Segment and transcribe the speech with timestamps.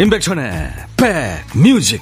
[0.00, 2.00] 임백천의 백뮤직.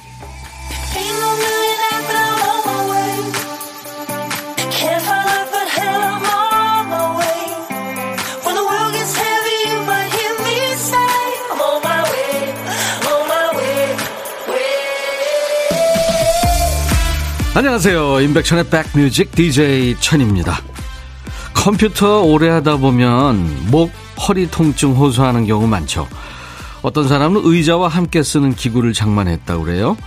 [17.53, 18.21] 안녕하세요.
[18.21, 20.61] 임백천의 백뮤직 DJ 천입니다.
[21.53, 23.91] 컴퓨터 오래 하다 보면 목
[24.25, 26.07] 허리 통증 호소하는 경우 많죠
[26.81, 29.97] 어떤 사람은 의자와 함께 쓰는 기구를 장만했다고 그래요.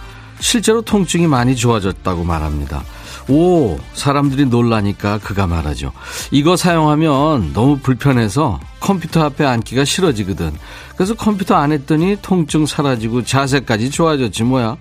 [0.40, 2.82] 실제로 통증이 많이 좋아졌다고 말합니다.
[3.28, 5.92] 오, 사람들이 놀라니까 그가 말하죠.
[6.32, 10.52] 이거 사용하면 너무 불편해서 컴퓨터 앞에 앉기가 싫어지거든.
[10.96, 14.76] 그래서 컴퓨터 안 했더니 통증 사라지고 자세까지 좋아졌지 뭐야.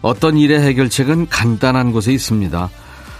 [0.00, 2.70] 어떤 일의 해결책은 간단한 곳에 있습니다.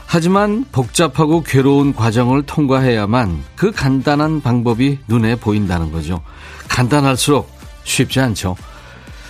[0.06, 6.22] 하지만 복잡하고 괴로운 과정을 통과해야만 그 간단한 방법이 눈에 보인다는 거죠.
[6.68, 7.51] 간단할수록
[7.84, 8.56] 쉽지 않죠.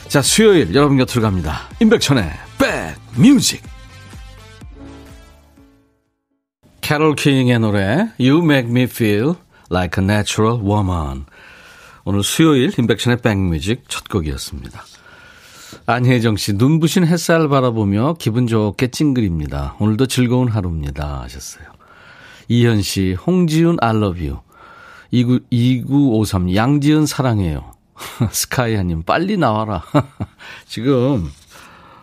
[0.09, 1.63] 자, 수요일 여러분 곁으로 갑니다.
[1.81, 2.31] 임백천의
[3.17, 3.63] 백뮤직.
[6.81, 9.35] 캐롤 킹의 노래 You Make Me Feel
[9.71, 11.25] Like a Natural Woman.
[12.05, 14.85] 오늘 수요일 임백천의 백뮤직 첫 곡이었습니다.
[15.87, 19.77] 안혜정 씨, 눈부신 햇살 바라보며 기분 좋게 찡그립니다.
[19.79, 21.23] 오늘도 즐거운 하루입니다.
[21.23, 21.65] 하셨어요.
[22.49, 24.41] 이현 씨, 홍지훈 I love you.
[25.11, 27.72] 29, 2953, 양지은 사랑해요.
[28.31, 29.83] 스카이아님, 빨리 나와라.
[30.67, 31.31] 지금,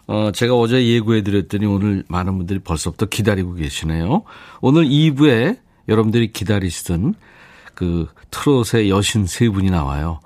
[0.08, 4.23] 어, 제가 어제 예고해드렸더니 오늘 많은 분들이 벌써부터 기다리고 계시네요.
[4.62, 7.16] 오늘 2부에 여러분들이 기다리시던
[7.73, 10.20] 그 트롯의 여신 세 분이 나와요.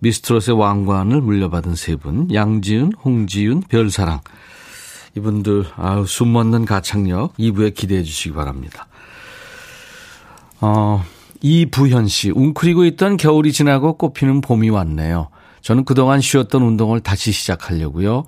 [0.00, 4.20] 미스트롯의 왕관을 물려받은 세 분, 양지은, 홍지윤, 별사랑.
[5.16, 8.86] 이분들, 아유, 숨먹는 가창력 2부에 기대해 주시기 바랍니다.
[10.60, 11.04] 어,
[11.42, 15.28] 이부현 씨, 웅크리고 있던 겨울이 지나고 꽃피는 봄이 왔네요.
[15.60, 18.24] 저는 그동안 쉬었던 운동을 다시 시작하려고요.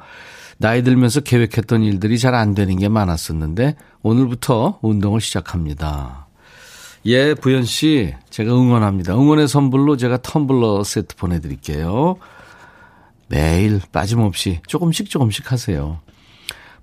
[0.58, 6.26] 나이 들면서 계획했던 일들이 잘 안 되는 게 많았었는데 오늘부터 운동을 시작합니다.
[7.06, 9.14] 예, 부현 씨, 제가 응원합니다.
[9.14, 12.16] 응원의 선물로 제가 텀블러 세트 보내드릴게요.
[13.28, 15.98] 매일 빠짐없이 조금씩 조금씩 하세요.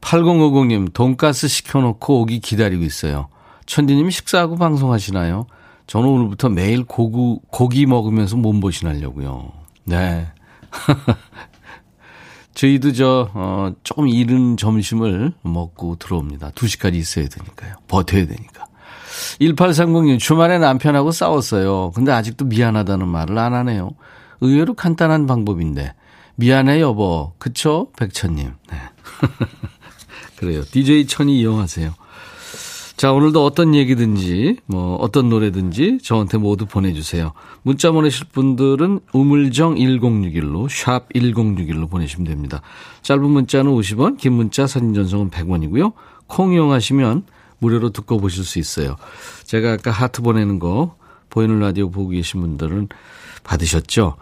[0.02, 3.30] 8050님, 돈가스 시켜놓고 오기 기다리고 있어요.
[3.66, 5.48] 천디님이 식사하고 방송하시나요?
[5.88, 9.52] 저는 오늘부터 매일 고구, 고기 먹으면서 몸보신하려고요.
[9.86, 10.28] 네.
[12.54, 16.52] 저희도 저, 어, 조금 이른 점심을 먹고 들어옵니다.
[16.52, 17.76] 2시까지 있어야 되니까요.
[17.88, 18.66] 버텨야 되니까.
[19.40, 21.92] 1830님, 주말에 남편하고 싸웠어요.
[21.96, 23.92] 근데 아직도 미안하다는 말을 안 하네요.
[24.42, 25.94] 의외로 간단한 방법인데.
[26.36, 27.34] 미안해, 여보.
[27.38, 27.92] 그쵸?
[27.98, 28.54] 백천님.
[28.72, 28.78] 네.
[30.38, 30.64] 그래요.
[30.64, 31.94] DJ 천이 이용하세요.
[33.02, 37.34] 자, 오늘도 어떤 얘기든지, 뭐, 어떤 노래든지 저한테 모두 보내주세요.
[37.64, 42.62] 문자 보내실 분들은 우물정 1061로, 샵 1061로 보내시면 됩니다.
[43.02, 45.94] 짧은 문자는 50원, 긴 문자 사진 전송은 100원이고요.
[46.28, 47.24] 콩 이용하시면
[47.58, 48.98] 무료로 듣고 보실 수 있어요.
[49.46, 50.96] 제가 아까 하트 보내는 거,
[51.32, 52.90] 보이는 라디오 보고 계신 분들은
[53.44, 54.16] 받으셨죠?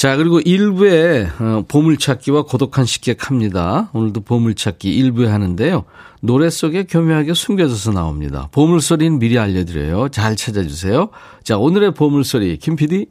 [0.00, 3.90] 자, 그리고 1부에 어, 보물찾기와 고독한 식객 합니다.
[3.92, 5.84] 오늘도 보물찾기 1부에 하는데요.
[6.22, 8.48] 노래 속에 교묘하게 숨겨져서 나옵니다.
[8.52, 10.08] 보물소리는 미리 알려드려요.
[10.08, 11.10] 잘 찾아주세요.
[11.44, 13.08] 자, 오늘의 보물소리, 김 PD.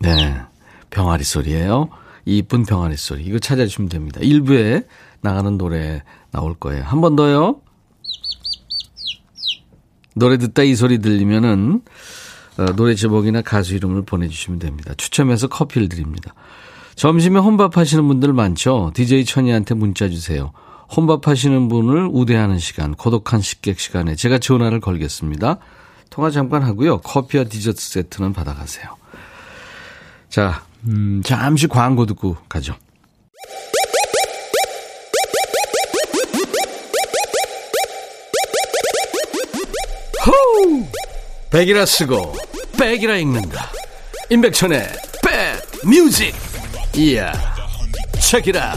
[0.00, 0.36] 네,
[0.90, 1.88] 병아리 소리예요.
[2.26, 3.24] 이쁜 병아리 소리.
[3.24, 4.20] 이거 찾아주시면 됩니다.
[4.20, 4.84] 1부에
[5.22, 6.02] 나가는 노래
[6.32, 6.84] 나올 거예요.
[6.84, 7.62] 한 번 더요.
[10.14, 12.21] 노래 듣다 이 소리 들리면은 어,
[12.66, 14.94] 노래 제목이나 가수 이름을 보내주시면 됩니다.
[14.96, 16.34] 추첨해서 커피를 드립니다.
[16.94, 18.92] 점심에 혼밥 하시는 분들 많죠?
[18.94, 20.52] DJ 천이한테 문자 주세요.
[20.94, 25.58] 혼밥 하시는 분을 우대하는 시간, 고독한 식객 시간에 제가 전화를 걸겠습니다.
[26.10, 26.98] 통화 잠깐 하고요.
[26.98, 28.86] 커피와 디저트 세트는 받아가세요.
[30.28, 32.74] 자, 음, 잠시 광고 듣고 가죠.
[41.52, 42.32] 백이라 쓰고
[42.78, 43.70] 백이라 읽는다
[44.30, 44.88] 임백천의
[45.82, 46.34] 백뮤직
[46.96, 47.30] 이야
[48.18, 48.74] 책이라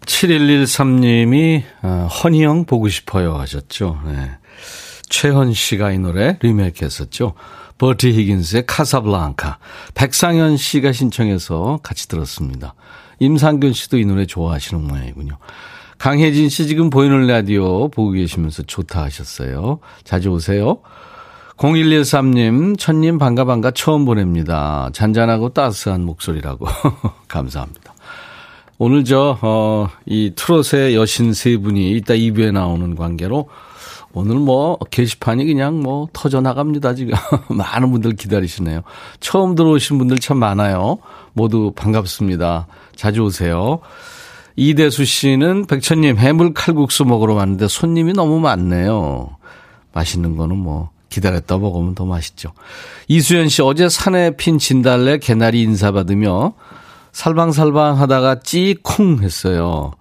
[0.00, 4.00] 7113님이 어, 허니영 보고 싶어요 하셨죠.
[4.06, 4.30] 네.
[5.10, 7.34] 최헌 씨가 이 노래 리메이크 했었죠.
[7.76, 9.58] 버티 히긴스의 카사블랑카.
[9.94, 12.74] 백상현 씨가 신청해서 같이 들었습니다.
[13.18, 15.36] 임상균 씨도 이 노래 좋아하시는 모양이군요.
[15.98, 19.80] 강혜진 씨 지금 보이는 라디오 보고 계시면서 좋다 하셨어요.
[20.04, 20.78] 자주 오세요.
[21.56, 24.90] 0113님, 천님 반가 반가 처음 보냅니다.
[24.92, 26.66] 잔잔하고 따스한 목소리라고.
[27.28, 27.94] 감사합니다.
[28.78, 33.48] 오늘 저, 어, 이 트롯의 여신 세 분이 이따 2부에 나오는 관계로
[34.12, 37.14] 오늘 뭐 게시판이 그냥 뭐 터져 나갑니다, 지금.
[37.48, 38.82] 많은 분들 기다리시네요.
[39.20, 40.98] 처음 들어오신 분들 참 많아요.
[41.32, 42.66] 모두 반갑습니다.
[42.94, 43.80] 자주 오세요.
[44.56, 49.36] 이대수 씨는 백천님 해물 칼국수 먹으러 왔는데 손님이 너무 많네요.
[49.92, 52.52] 맛있는 거는 뭐 기다렸다 먹으면 더 맛있죠.
[53.08, 56.54] 이수연 씨 어제 산에 핀 진달래 개나리 인사받으며
[57.12, 59.92] 살방살방 하다가 찌콩 했어요.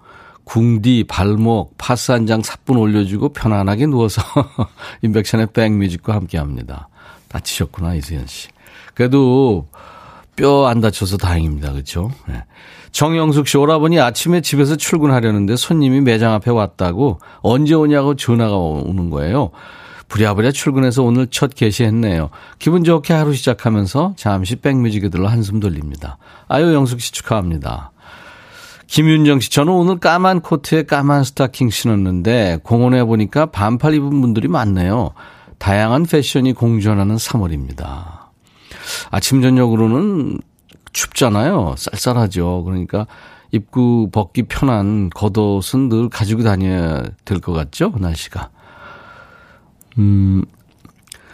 [0.43, 4.21] 궁디, 발목, 파스 한 장 사뿐 올려주고 편안하게 누워서
[5.01, 6.87] 인백션의 백뮤직과 함께 합니다.
[7.29, 8.49] 다치셨구나, 이수연 씨.
[8.93, 9.67] 그래도
[10.35, 11.71] 뼈 안 다쳐서 다행입니다.
[11.71, 12.11] 그렇죠?
[12.27, 12.43] 네.
[12.95, 19.51] 정영숙 씨 오라버니 아침에 집에서 출근하려는데 손님이 매장 앞에 왔다고 언제 오냐고 전화가 오는 거예요.
[20.07, 22.29] 부랴부랴 출근해서 오늘 첫 게시했네요.
[22.57, 26.17] 기분 좋게 하루 시작하면서 잠시 백뮤직에 들러 한숨 돌립니다.
[26.47, 27.91] 아유 영숙 씨 축하합니다.
[28.87, 35.11] 김윤정 씨, 저는 오늘 까만 코트에 까만 스타킹 신었는데 공원에 보니까 반팔 입은 분들이 많네요.
[35.57, 38.29] 다양한 패션이 공존하는 3월입니다.
[39.11, 40.39] 아침 저녁으로는
[40.95, 41.75] 춥잖아요.
[41.77, 42.63] 쌀쌀하죠.
[42.63, 43.05] 그러니까
[43.51, 47.93] 입고 벗기 편한 겉옷은 늘 가지고 다녀야 될 것 같죠?
[47.99, 48.49] 날씨가.
[49.97, 50.43] 음,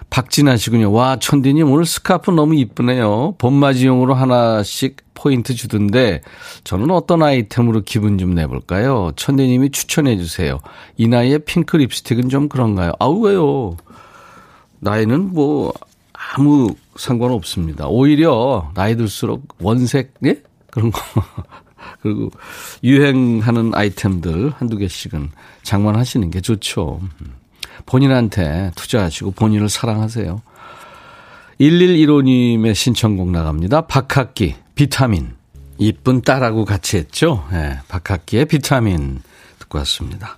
[0.10, 0.92] 박진아 씨군요.
[0.92, 3.36] 와, 천디님 오늘 스카프 너무 이쁘네요.
[3.38, 6.22] 봄맞이용으로 하나씩 포인트 주던데
[6.64, 9.12] 저는 어떤 아이템으로 기분 좀 내볼까요?
[9.16, 10.60] 천디님이 추천해 주세요.
[10.98, 12.94] 이 나이에 핑크 립스틱은 좀 그런가요?
[13.00, 13.78] 아우, 왜요?
[14.80, 15.72] 나이는 뭐
[16.34, 17.88] 아무 상관없습니다.
[17.88, 20.42] 오히려 나이 들수록 원색, 예?
[20.70, 21.02] 그런 거.
[22.02, 22.30] 그리고
[22.84, 25.32] 유행하는 아이템들 한두 개씩은
[25.64, 27.02] 장만하시는 게 좋죠.
[27.86, 30.42] 본인한테 투자하시고 본인을 사랑하세요.
[31.60, 33.82] 1115님의 신청곡 나갑니다.
[33.82, 35.36] 박학기, 비타민.
[35.78, 37.46] 이쁜 딸하고 같이 했죠.
[37.52, 39.20] 네, 박학기의 비타민
[39.60, 40.38] 듣고 왔습니다.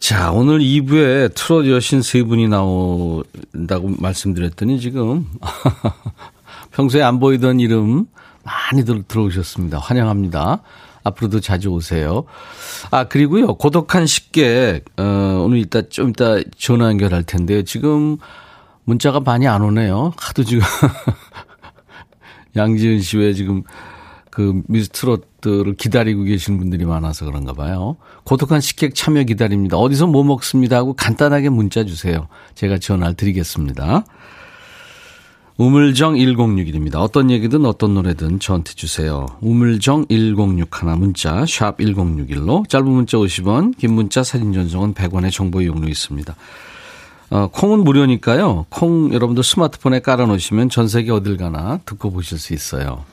[0.00, 5.26] 자, 오늘 2부에 트롯 여신 세 분이 나온다고 말씀드렸더니 지금
[6.72, 8.06] 평소에 안 보이던 이름
[8.42, 9.78] 많이 들, 들어오셨습니다.
[9.78, 10.62] 환영합니다.
[11.04, 12.24] 앞으로도 자주 오세요.
[12.90, 18.16] 아, 그리고요, 고독한 식객, 어, 오늘 이따, 좀 이따 전화 연결할 텐데, 지금
[18.84, 20.12] 문자가 많이 안 오네요.
[20.16, 20.62] 하도 지금,
[22.56, 23.64] 양지은 씨왜 지금
[24.30, 27.96] 그 미스트롯 들을 기다리고 계신 분들이 많아서 그런가 봐요.
[28.24, 29.76] 고독한 식객 참여 기다립니다.
[29.76, 32.28] 어디서 뭐 먹습니다 하고 간단하게 문자 주세요.
[32.54, 34.04] 제가 전화를 드리겠습니다.
[35.60, 36.96] 우물정 1061입니다.
[36.96, 39.26] 어떤 얘기든 어떤 노래든 저한테 주세요.
[39.42, 45.86] 우물정 1061 문자 샵 1061로 짧은 문자 50원 긴 문자 사진 전송은 100원의 정보 이용료
[45.86, 46.34] 있습니다.
[47.30, 48.66] 어, 콩은 무료니까요.
[48.70, 53.04] 콩 여러분들 스마트폰에 깔아놓으시면 전 세계 어딜 가나 듣고 보실 수 있어요.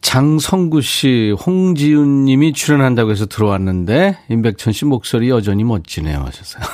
[0.00, 6.20] 장성구 씨, 홍지윤 님이 출연한다고 해서 들어왔는데, 임백천 씨 목소리 여전히 멋지네요.
[6.20, 6.64] 하셨어요.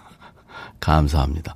[0.80, 1.54] 감사합니다.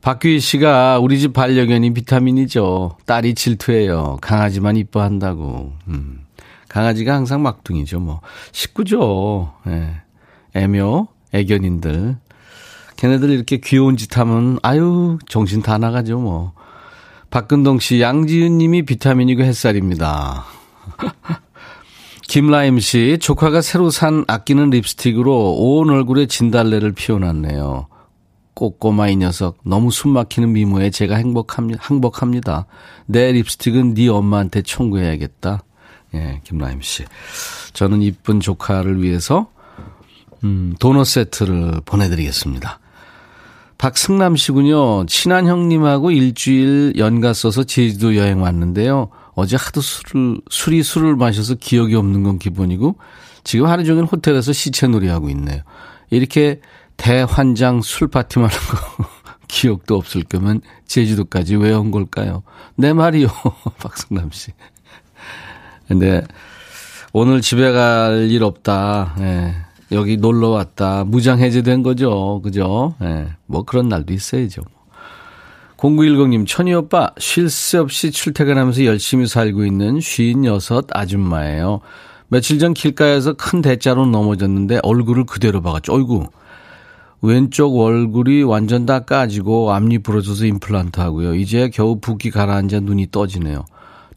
[0.00, 2.96] 박규희 씨가 우리 집 반려견이 비타민이죠.
[3.04, 4.18] 딸이 질투해요.
[4.20, 5.72] 강아지만 이뻐한다고.
[5.88, 6.24] 음.
[6.68, 8.20] 강아지가 항상 막둥이죠, 뭐.
[8.52, 9.52] 식구죠.
[9.66, 10.02] 예.
[10.54, 12.16] 애묘, 애견인들.
[12.96, 16.52] 걔네들 이렇게 귀여운 짓 하면, 아유, 정신 다 나가죠, 뭐.
[17.30, 20.44] 박근동 씨, 양지은 님이 비타민이고 햇살입니다.
[22.26, 27.88] 김라임 씨, 조카가 새로 산 아끼는 립스틱으로 온 얼굴에 진달래를 피워놨네요.
[28.54, 31.82] 꼬꼬마 이 녀석 너무 숨막히는 미모에 제가 행복합니다.
[31.88, 32.66] 행복합니다.
[33.06, 35.62] 내 립스틱은 네 엄마한테 청구해야겠다.
[36.14, 37.04] 예, 김라임 씨.
[37.72, 39.50] 저는 이쁜 조카를 위해서
[40.44, 42.80] 음, 도넛 세트를 보내드리겠습니다.
[43.78, 45.06] 박승남 씨군요.
[45.06, 49.10] 친한 형님하고 일주일 연가 써서 제주도 여행 왔는데요.
[49.34, 52.96] 어제 하도 술을, 술이 술을 마셔서 기억이 없는 건 기본이고,
[53.44, 55.62] 지금 하루 종일 호텔에서 시체놀이 하고 있네요.
[56.10, 56.60] 이렇게
[56.96, 59.04] 대환장 술 파티만 한 거,
[59.46, 62.42] 기억도 없을 거면 제주도까지 왜 온 걸까요?
[62.74, 63.28] 내 말이요.
[63.78, 64.50] 박승남 씨.
[65.86, 66.22] 근데
[67.12, 69.14] 오늘 집에 갈 일 없다.
[69.20, 69.54] 예.
[69.92, 71.04] 여기 놀러 왔다.
[71.04, 72.40] 무장 해제된 거죠.
[72.42, 72.94] 그죠?
[73.02, 73.28] 예.
[73.46, 74.62] 뭐 그런 날도 있어야죠.
[75.76, 81.80] 0910님, 천희 오빠, 쉴 새 없이 출퇴근하면서 열심히 살고 있는 쉰 여섯 아줌마예요.
[82.26, 86.26] 며칠 전 길가에서 큰 대자로 넘어졌는데 얼굴을 그대로 봐가지고, 어이구,
[87.22, 91.34] 왼쪽 얼굴이 완전 다 까지고 앞니 부러져서 임플란트 하고요.
[91.34, 93.64] 이제 겨우 붓기 가라앉아 눈이 떠지네요.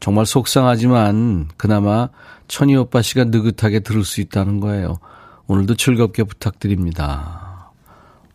[0.00, 2.08] 정말 속상하지만 그나마
[2.48, 4.98] 천희 오빠 씨가 느긋하게 들을 수 있다는 거예요.
[5.46, 7.70] 오늘도 즐겁게 부탁드립니다.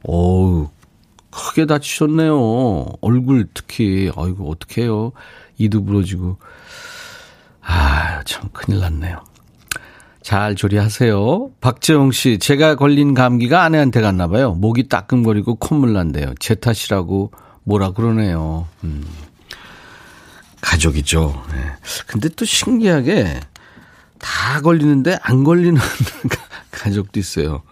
[0.04, 0.70] 어우,
[1.32, 2.86] 크게 다치셨네요.
[3.02, 5.12] 얼굴 특히, 아이고, 어떡해요.
[5.58, 6.38] 이도 부러지고.
[7.62, 9.22] 아, 참 큰일 났네요.
[10.22, 11.52] 잘 조리하세요.
[11.62, 14.54] 박재홍 씨, 제가 걸린 감기가 아내한테 갔나 봐요.
[14.54, 16.34] 목이 따끔거리고 콧물 난대요.
[16.40, 17.32] 제 탓이라고
[17.64, 18.68] 뭐라 그러네요.
[18.84, 19.06] 음.
[20.62, 21.44] 가족이죠.
[21.54, 21.58] 네.
[22.08, 23.40] 근데 또 신기하게
[24.20, 25.80] 다 걸리는데 안 걸리는
[26.78, 27.64] 가족도 있어요.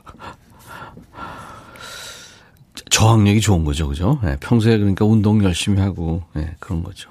[2.89, 3.87] 저항력이 좋은 거죠.
[3.87, 4.19] 그죠?
[4.23, 7.09] 네, 평소에 그러니까 운동 열심히 하고, 네, 그런 거죠.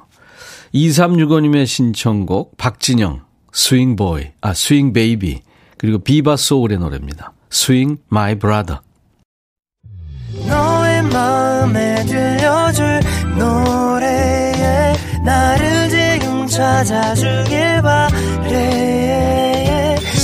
[0.75, 3.23] 2365님의 신청곡, 박진영,
[3.53, 5.43] Swing Boy, 아, Swing Baby,
[5.79, 7.33] 그리고 비바 소울의 노래입니다.
[7.51, 8.81] Swing My Brother.
[10.49, 13.01] 너의 마음에 들려줄
[13.39, 18.94] 노래에 나를 지금 찾아주길 바래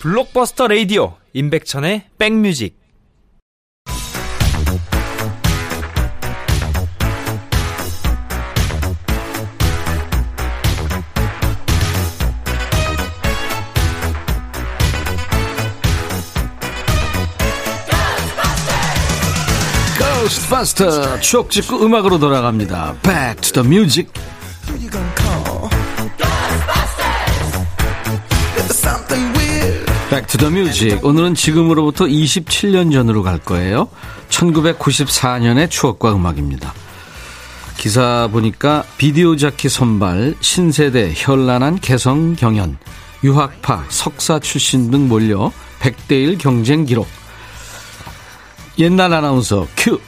[0.00, 2.78] 블록버스터 레이디오 임백천의 백뮤직
[20.22, 22.96] 고스트바스터 추억 찍고 음악으로 돌아갑니다.
[23.02, 24.12] Back to the music.
[30.10, 31.00] Music.
[31.02, 33.88] 오늘은 지금으로부터 27년 전으로 갈 거예요.
[34.30, 36.72] 1994년의 추억과 음악입니다.
[37.76, 42.78] 기사 보니까 비디오 자키 선발, 신세대, 현란한 개성 경연,
[43.22, 47.06] 유학파, 석사 출신 등 몰려 100대1 경쟁 기록.
[48.78, 50.00] 옛날 아나운서 큐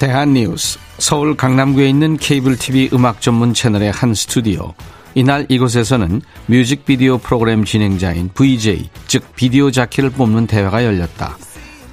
[0.00, 4.74] 대한뉴스 서울 강남구에 있는 케이블 TV 음악 전문 채널의 한 스튜디오
[5.14, 11.38] 이날 이곳에서는 뮤직비디오 프로그램 진행자인 VJ 즉 비디오 자키를 뽑는 대회가 열렸다.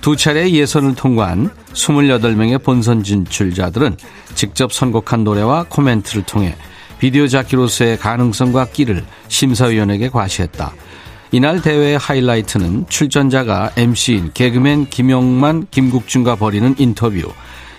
[0.02, 3.98] 두 차례 예선을 통과한 28명의 본선 진출자들은
[4.34, 6.56] 직접 선곡한 노래와 코멘트를 통해
[6.98, 10.74] 비디오 자키로서의 가능성과 끼를 심사위원에게 과시했다.
[11.32, 17.32] 이날 대회의 하이라이트는 출전자가 MC인 개그맨 김영만, 김국준과 벌이는 인터뷰.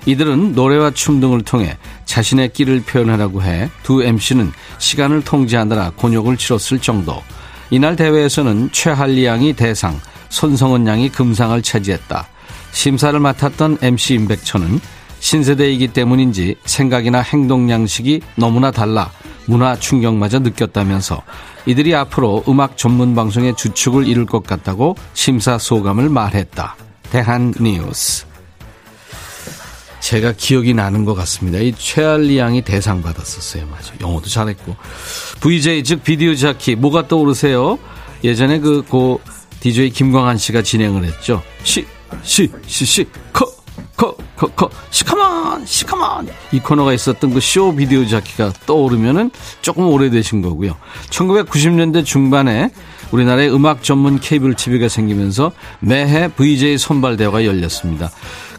[0.07, 6.79] 이들은 노래와 춤 등을 통해 자신의 끼를 표현하라고 해 두 MC는 시간을 통제하느라 곤욕을 치렀을
[6.79, 7.23] 정도.
[7.71, 12.27] 이날 대회에서는 최할리 양이 대상, 손성은 양이 금상을 차지했다.
[12.73, 14.81] 심사를 맡았던 MC 임백천은
[15.21, 19.11] 신세대이기 때문인지 생각이나 행동 양식이 너무나 달라
[19.47, 21.23] 문화 충격마저 느꼈다면서
[21.67, 26.77] 이들이 앞으로 음악 전문 방송의 주축을 이룰 것 같다고 심사 소감을 말했다.
[27.11, 28.32] 대한 뉴스.
[30.03, 31.59] 제가 기억이 나는 것 같습니다.
[31.59, 33.67] 이 최알리 양이 대상 받았었어요.
[33.69, 33.93] 맞아.
[34.01, 34.77] 영어도 잘했고.
[35.41, 37.79] VJ 즉 비디오 자키 뭐가 떠오르세요?
[38.25, 39.21] 예전에 그 고
[39.61, 41.41] DJ 김광한 씨가 진행을 했죠.
[41.63, 41.87] 시,
[42.23, 43.47] 시, 시, 시, 커,
[43.97, 46.29] 커, 커, 커, 시카만, 시카만.
[46.51, 49.31] 이 코너가 있었던 그 쇼 비디오 자키가 떠오르면은
[49.61, 50.77] 조금 오래되신 거고요.
[51.11, 52.71] 1990년대 중반에
[53.13, 58.11] 우리나라의 음악 전문 케이블 TV가 생기면서 매해 VJ 선발대회가 열렸습니다.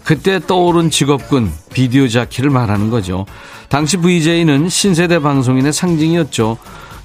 [0.03, 3.25] 그때 떠오른 직업군 비디오 자키를 말하는 거죠.
[3.69, 6.57] 당시 VJ는 신세대 방송인의 상징이었죠.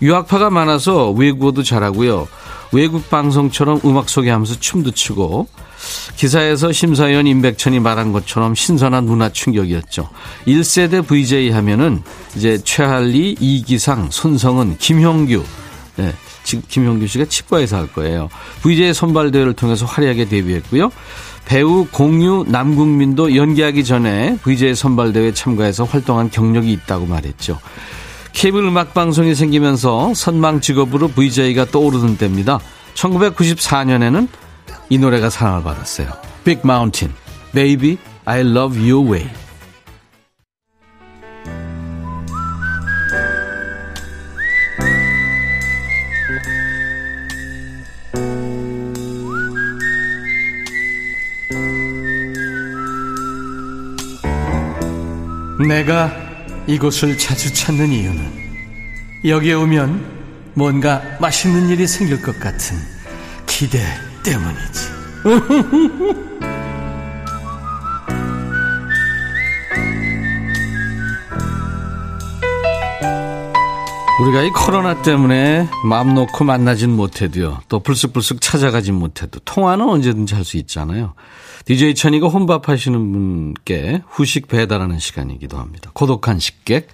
[0.03, 2.29] 유학파가 많아서 외국어도 잘하고요.
[2.73, 5.49] 외국 방송처럼 음악 소개하면서 춤도 추고
[6.17, 10.09] 기사에서 심사위원 임백천이 말한 것처럼 신선한 문화 충격이었죠.
[10.47, 12.03] 1세대 VJ 하면은
[12.37, 15.43] 이제 최할리, 이기상, 손성은, 김형규,
[15.97, 16.15] 네,
[16.45, 18.29] 지금 김형규 씨가 치과에서 할 거예요.
[18.63, 20.91] VJ 선발대회를 통해서 화려하게 데뷔했고요.
[21.49, 27.59] 배우 공유 남국민도 연기하기 전에 VJ 선발대회 참가해서 활동한 경력이 있다고 말했죠.
[28.35, 32.61] 케이블 음악 방송이 생기면서 선망 직업으로 VJ가 떠오르는 때입니다.
[32.95, 34.29] 1994년에는
[34.91, 36.09] 이 노래가 사랑을 받았어요.
[36.45, 37.17] Big Mountain,
[37.55, 39.31] Baby, I Love Your Way.
[55.67, 56.13] 내가
[56.67, 58.39] 이곳을 자주 찾는 이유는
[59.25, 60.19] 여기에 오면
[60.55, 62.77] 뭔가 맛있는 일이 생길 것 같은
[63.47, 63.81] 기대
[64.23, 64.99] 때문이지.
[74.21, 77.61] 우리가 이 코로나 때문에 마음 놓고 만나진 못해도요.
[77.69, 81.15] 또 불쑥불쑥 찾아가진 못해도 통화는 언제든지 할 수 있잖아요.
[81.69, 85.91] DJ 천이가 혼밥 하시는 분께 후식 배달하는 시간이기도 합니다.
[85.93, 86.89] 고독한 식객.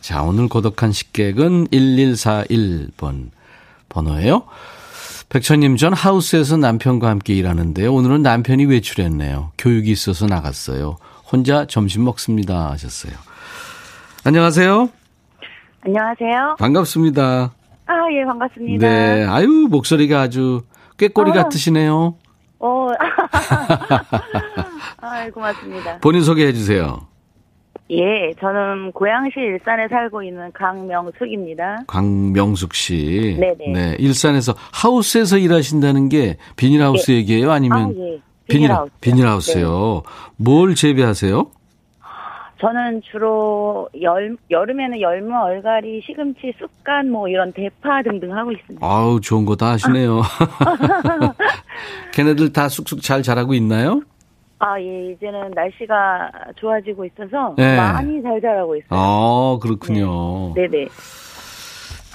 [0.00, 3.28] 자, 오늘 고독한 식객은 1141번
[3.88, 4.42] 번호예요.
[5.28, 7.94] 백천님, 전 하우스에서 남편과 함께 일하는데요.
[7.94, 9.52] 오늘은 남편이 외출했네요.
[9.56, 10.96] 교육이 있어서 나갔어요.
[11.30, 12.72] 혼자 점심 먹습니다.
[12.72, 13.12] 하셨어요.
[14.24, 14.88] 안녕하세요.
[15.82, 16.56] 안녕하세요.
[16.58, 17.52] 반갑습니다.
[17.86, 18.84] 아, 예, 반갑습니다.
[18.84, 19.24] 네.
[19.26, 20.62] 아유, 목소리가 아주
[20.96, 21.34] 꾀꼬리 아.
[21.34, 22.16] 같으시네요.
[22.62, 22.88] 어,
[25.00, 25.98] 아, 고맙습니다.
[25.98, 27.00] 본인 소개해 주세요.
[27.90, 31.80] 예, 저는 고양시 일산에 살고 있는 강명숙입니다.
[31.88, 33.36] 강명숙 씨.
[33.38, 33.72] 네네.
[33.72, 33.96] 네.
[33.98, 37.50] 일산에서 하우스에서 일하신다는 게 비닐하우스 얘기예요?
[37.50, 38.20] 아니면 아, 예.
[38.46, 38.90] 비닐, 비닐하우스요.
[39.00, 40.02] 비닐하우스요.
[40.36, 41.50] 뭘 재배하세요?
[42.62, 48.86] 저는 주로 열, 여름에는 열무, 얼갈이, 시금치, 쑥간, 뭐 이런 대파 등등 하고 있습니다.
[48.86, 50.22] 아우, 좋은 거 다 하시네요.
[52.14, 54.02] 걔네들 다 쑥쑥 잘 자라고 있나요?
[54.60, 57.76] 아, 예, 이제는 날씨가 좋아지고 있어서 네.
[57.76, 58.88] 많이 잘 자라고 있어요.
[58.90, 60.54] 아, 그렇군요.
[60.54, 60.86] 네네.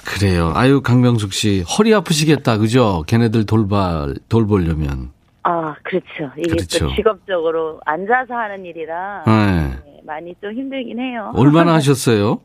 [0.06, 0.52] 그래요.
[0.54, 1.62] 아유, 강명숙 씨.
[1.78, 2.56] 허리 아프시겠다.
[2.56, 3.04] 그죠?
[3.06, 5.10] 걔네들 돌봐, 돌보려면.
[5.42, 6.32] 아, 그렇죠.
[6.38, 6.88] 이게 그렇죠.
[6.88, 9.70] 또 직업적으로 앉아서 하는 일이라 네.
[10.08, 11.32] 네, 많이 좀 힘들긴 해요.
[11.34, 12.40] 얼마나 하셨어요?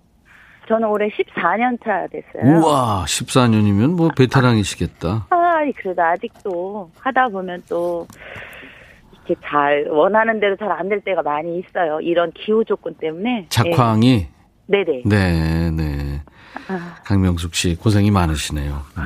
[0.67, 2.60] 저는 올해 14년 차 됐어요.
[2.60, 5.27] 우와, 14년이면 뭐 베테랑이시겠다.
[5.29, 8.08] 아, 그래도 아직도 하다 보면 또
[9.25, 12.00] 이렇게 잘 원하는 대로 잘 안 될 때가 많이 있어요.
[12.01, 13.48] 이런 기후 조건 때문에.
[13.50, 14.27] 작황이
[14.67, 15.32] 네, 네 네.
[15.32, 16.22] 네, 네.
[16.70, 16.96] 아.
[17.03, 18.74] 강명숙 씨 고생이 많으시네요.
[18.98, 19.03] 음.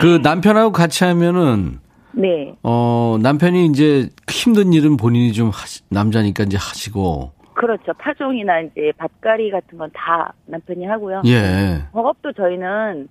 [0.00, 1.80] 그 남편하고 같이 하면은
[2.12, 2.54] 네.
[2.62, 7.92] 어 남편이 이제 힘든 일은 본인이 좀 하시, 남자니까 이제 하시고 그렇죠.
[7.94, 11.22] 파종이나 이제 밭갈이 같은 건 다 남편이 하고요.
[11.26, 11.82] 예.
[11.94, 13.08] 작업도 저희는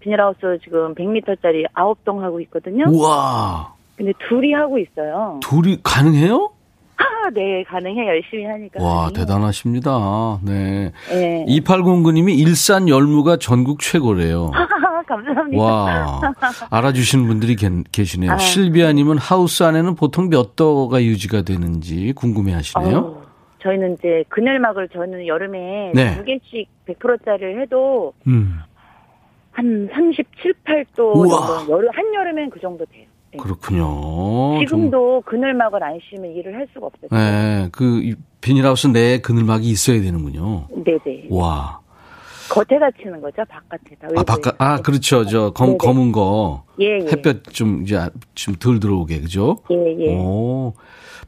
[0.00, 2.84] 비닐하우스 지금 100m짜리 9동 하고 있거든요.
[2.88, 5.40] 우와 근데 둘이 하고 있어요.
[5.42, 6.50] 둘이 가능해요?
[6.96, 8.82] 아, 네, 가능해 열심히 하니까.
[8.82, 9.12] 와 가능해요.
[9.14, 10.38] 대단하십니다.
[10.42, 10.92] 네.
[11.08, 11.44] 네.
[11.48, 14.50] 2809님이 일산 열무가 전국 최고래요.
[15.08, 15.62] 감사합니다.
[15.62, 16.20] 와
[16.70, 18.32] 알아주시는 분들이 계, 계시네요.
[18.32, 18.38] 아.
[18.38, 22.98] 실비아님은 하우스 안에는 보통 몇 도가 유지가 되는지 궁금해 하시네요.
[22.98, 23.23] 어우,
[23.64, 26.14] 저희는 이제 그늘막을 저는 여름에 네.
[26.16, 28.60] 두 개씩 100%짜리를 해도 음.
[29.52, 31.64] 한 37, 8도 우와.
[31.66, 33.06] 정도 한 여름엔 그 정도 돼요.
[33.32, 33.38] 네.
[33.38, 34.58] 그렇군요.
[34.60, 37.08] 지금도 그늘막을 안 씌우면 일을 할 수가 없어요.
[37.08, 40.68] 좀, 네, 그이 비닐하우스 내에 그늘막이 있어야 되는군요.
[40.84, 41.28] 네네.
[41.30, 41.80] 와.
[42.54, 44.08] 겉에다 치는 거죠, 바깥에다.
[44.16, 44.22] 아.
[44.22, 45.24] 바깥, 아, 그렇죠.
[45.26, 45.78] 저 검, 네네.
[45.78, 46.64] 검은 거.
[46.80, 47.06] 예, 예.
[47.10, 47.98] 햇볕 좀 이제
[48.34, 49.58] 좀 덜 들어오게, 그죠?
[49.70, 50.14] 예, 예.
[50.16, 50.74] 오.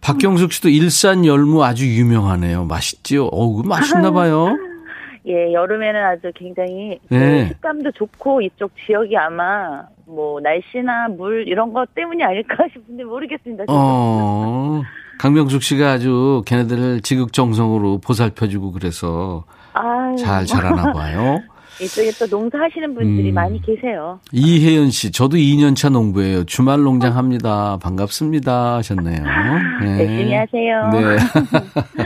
[0.01, 2.65] 박경숙 씨도 일산 열무 아주 유명하네요.
[2.67, 3.27] 맛있지요?
[3.27, 4.49] 어우, 그 맛있나 봐요.
[5.27, 7.49] 예, 여름에는 아주 굉장히 그 네.
[7.49, 13.65] 식감도 좋고 이쪽 지역이 아마 뭐 날씨나 물 이런 것 때문이 아닐까 싶은데 모르겠습니다.
[13.69, 14.83] 어.
[15.19, 19.45] 강명숙 씨가 아주 걔네들을 지극정성으로 보살펴주고 그래서
[19.77, 21.41] 아, 잘 자라나 봐요.
[21.81, 23.35] 이쪽에 또 농사하시는 분들이 음.
[23.35, 24.19] 많이 계세요.
[24.33, 26.45] 이혜연 씨, 저도 2년차 농부예요.
[26.45, 27.79] 주말 농장 합니다.
[27.83, 28.77] 반갑습니다.
[28.77, 29.23] 하셨네요.
[29.85, 29.99] 네.
[29.99, 30.91] 열심히 하세요.
[30.93, 31.17] 네.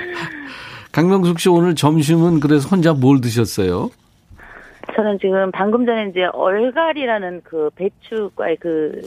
[0.91, 3.91] 강명숙 씨 오늘 점심은 그래서 혼자 뭘 드셨어요?
[4.97, 9.01] 저는 지금 방금 전에 이제 얼갈이라는 그 배추과의 그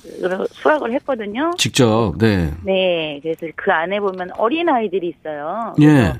[0.48, 1.52] 수확을 했거든요.
[1.58, 2.52] 직접, 네.
[2.64, 5.74] 네, 그래서 그 안에 보면 어린 아이들이 있어요.
[5.82, 6.14] 예.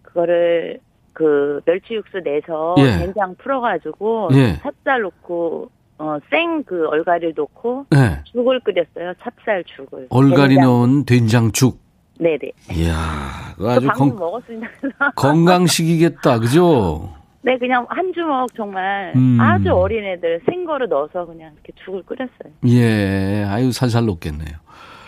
[0.00, 0.78] 그거를
[1.20, 2.96] 그 멸치 육수 내서 예.
[3.04, 4.56] 된장 풀어가지고 예.
[4.62, 8.22] 찹쌀 넣고 어, 생 그 얼갈이를 넣고 네.
[8.32, 9.12] 죽을 끓였어요.
[9.22, 10.06] 찹쌀 죽을.
[10.08, 10.64] 얼갈이 된장.
[10.64, 11.78] 넣은 된장죽.
[12.18, 12.52] 네네.
[12.72, 12.94] 이야,
[13.60, 14.40] 아주 방금 건.
[15.16, 16.38] 건강식이겠다.
[16.38, 17.10] 그죠?
[17.42, 19.38] 네, 그냥 한 주먹 정말 음.
[19.40, 22.52] 아주 어린 애들 생거를 넣어서 그냥 이렇게 죽을 끓였어요.
[22.66, 23.44] 예.
[23.46, 24.56] 아유, 살살 녹겠네요.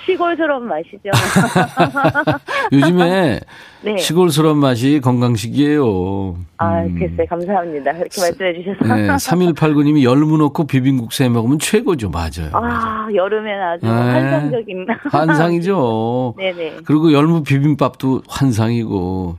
[0.07, 1.11] 시골스러운 맛이죠.
[2.73, 3.41] 요즘에
[3.83, 3.97] 네.
[3.97, 6.37] 시골스러운 맛이 건강식이에요.
[6.59, 6.97] 아, 음.
[6.99, 7.93] 글쎄, 감사합니다.
[7.93, 8.95] 그렇게 말씀해 주셔서.
[8.95, 12.11] 네, 3189님이 열무 넣고 비빔국수에 먹으면 최고죠.
[12.11, 12.51] 맞아요.
[12.53, 13.91] 아, 여름엔 아주 네.
[13.91, 14.87] 환상적인.
[15.11, 16.35] 환상이죠.
[16.39, 16.77] 네네.
[16.85, 19.37] 그리고 열무 비빔밥도 환상이고.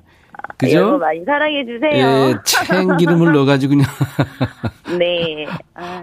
[0.58, 0.75] 그죠?
[0.77, 1.91] 여러분 많이 사랑해 주세요.
[1.93, 3.88] 예, 참기름을 넣어가지고 그냥
[4.97, 5.45] 네.
[5.75, 6.01] 아,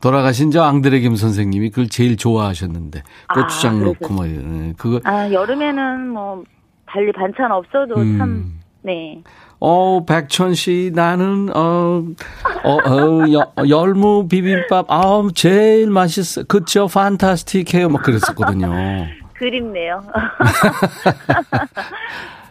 [0.00, 3.02] 돌아가신 저 앙드레 김 선생님이 그걸 제일 좋아하셨는데
[3.34, 6.44] 고추장 아, 넣고 뭐 이런 그거 아, 여름에는 뭐
[6.86, 8.60] 달리 반찬 없어도 참 음.
[8.82, 9.22] 네.
[9.60, 12.04] 어 백천 씨 나는 어,
[12.62, 18.72] 어, 어 여- 열무 비빔밥 아 제일 맛있어 그쵸 판타스틱해요 막 그랬었거든요.
[19.34, 20.02] 그립네요.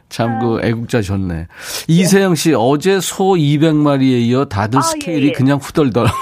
[0.10, 1.48] 참 그 애국자셨네.
[1.88, 5.32] 이세영 씨 어제 소 200마리에 이어 다들 아, 스케일이 예, 예.
[5.32, 6.08] 그냥 후덜덜.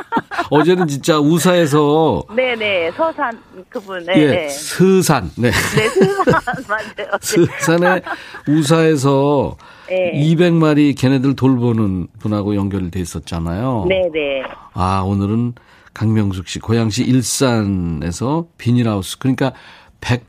[0.50, 4.14] 어제는 진짜 우사에서 네네 서산 그분 네.
[4.16, 4.48] 예, 네.
[4.48, 5.30] 스산.
[5.36, 5.50] 네.
[5.50, 7.10] 네, 스산 맞아요.
[7.20, 8.00] 스산에
[8.48, 9.56] 우사에서
[9.88, 10.12] 네.
[10.14, 13.86] 200마리 걔네들 돌보는 분하고 연결돼 있었잖아요.
[13.88, 14.42] 네네.
[14.74, 15.54] 아, 오늘은
[15.94, 19.18] 강명숙 씨, 고양시 일산에서 비닐하우스.
[19.18, 19.52] 그러니까
[20.00, 20.24] 100,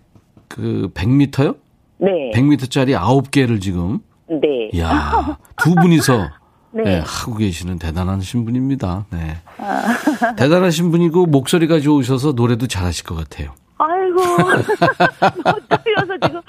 [0.47, 1.57] 그, 100m요?
[2.01, 2.31] 네.
[2.33, 4.69] 100m짜리 9개를 지금, 네.
[4.73, 6.29] 이야, 두 분이서,
[6.73, 6.83] 네.
[6.83, 9.05] 네, 하고 계시는 대단하신 분입니다.
[9.11, 9.37] 네.
[10.37, 13.53] 대단하신 분이고, 목소리가 좋으셔서 노래도 잘하실 것 같아요.
[13.83, 14.19] 아이고
[15.67, 16.39] 떨려서 지금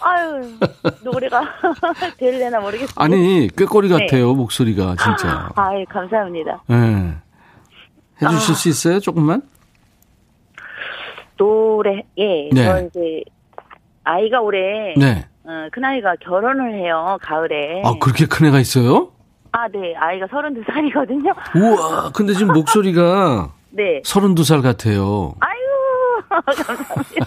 [0.00, 0.58] 아유
[1.04, 1.42] 노래가
[2.16, 2.94] 될래나 모르겠어요.
[2.96, 3.98] 아니, 꾀꼬리 네.
[4.00, 5.48] 같아요, 목소리가, 진짜.
[5.54, 6.64] 아이 감사합니다.
[6.66, 7.14] 네.
[8.20, 8.56] 해주실 아.
[8.56, 9.42] 수 있어요, 조금만?
[11.36, 12.48] 노래 예.
[12.52, 12.64] 네.
[12.64, 13.22] 저 이제
[14.04, 15.26] 아이가 올해 네.
[15.44, 17.82] 어, 큰 아이가 결혼을 해요 가을에.
[17.84, 19.10] 아, 그렇게 큰 애가 있어요?
[19.52, 21.34] 아, 네 아이가 32살이거든요.
[21.56, 24.00] 우와, 근데 지금 목소리가 네.
[24.04, 25.34] 32살 같아요.
[25.40, 25.58] 아유
[26.32, 27.26] 감사합니다.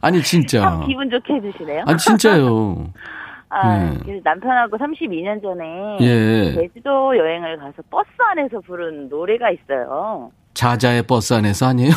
[0.00, 0.60] 아니, 진짜.
[0.60, 1.84] 참 기분 좋게 해주시네요.
[1.86, 2.86] 아니, 진짜요.
[3.52, 3.98] 아, 네.
[4.04, 6.52] 그래서 남편하고 32년 전에 예.
[6.54, 10.30] 제주도 여행을 가서 버스 안에서 부른 노래가 있어요.
[10.54, 11.90] 자자의 버스 안에서 아니에요?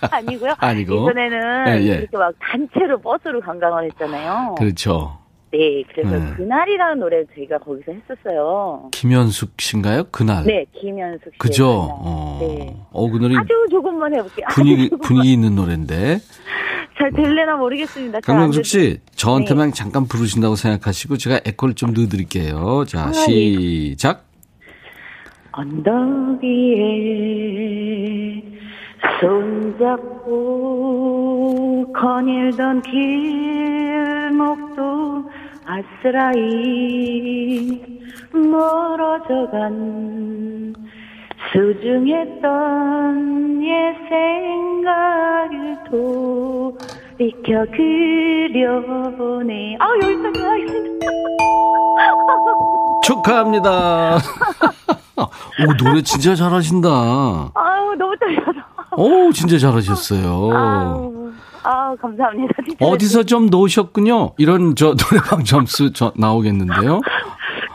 [0.10, 0.54] 아니고요.
[0.58, 1.08] 아니고.
[1.10, 1.94] 예전에는 예, 예.
[1.98, 4.54] 이렇게 막 단체로 버스로 관광을 했잖아요.
[4.58, 5.18] 그렇죠.
[5.52, 6.34] 네, 그래서 네.
[6.36, 8.88] 그날이라는 노래를 저희가 거기서 했었어요.
[8.92, 10.04] 김현숙 씨인가요?
[10.10, 10.44] 그날.
[10.44, 11.38] 네, 김현숙 씨.
[11.38, 11.88] 그죠?
[11.92, 12.38] 어.
[12.40, 12.74] 네.
[12.90, 14.46] 어, 그 노래 아주 조금만 해볼게요.
[14.50, 14.90] 분위기.
[15.02, 16.18] 분위기 있는 노래인데.
[16.98, 18.20] 잘 될래나 모르겠습니다.
[18.20, 19.74] 강명숙 씨, 저한테만 네.
[19.74, 22.84] 잠깐 부르신다고 생각하시고 제가 에코를 좀 넣어드릴게요.
[22.86, 24.24] 자, 아, 시작.
[25.52, 28.42] 언덕 위에
[30.14, 34.72] 손잡고 거닐던 길목도
[35.66, 36.40] 아스라이
[38.32, 39.72] 멀어져간
[41.52, 42.44] 소중했던
[43.64, 49.76] 옛 생각을 돌이켜 그려보네.
[49.78, 51.06] 아, 여기까지 하겠습니다.
[53.02, 54.16] 축하합니다.
[55.16, 55.28] 오,
[55.78, 56.88] 노래 진짜 잘하신다.
[57.54, 58.52] 아우, 너무 떨려서.
[58.96, 60.50] 오, 진짜 잘하셨어요.
[60.52, 62.54] 아우, 아우, 감사합니다.
[62.66, 62.84] 진짜.
[62.86, 64.32] 어디서 좀 놓으셨군요.
[64.38, 67.00] 이런 저 노래방 점수 저 나오겠는데요.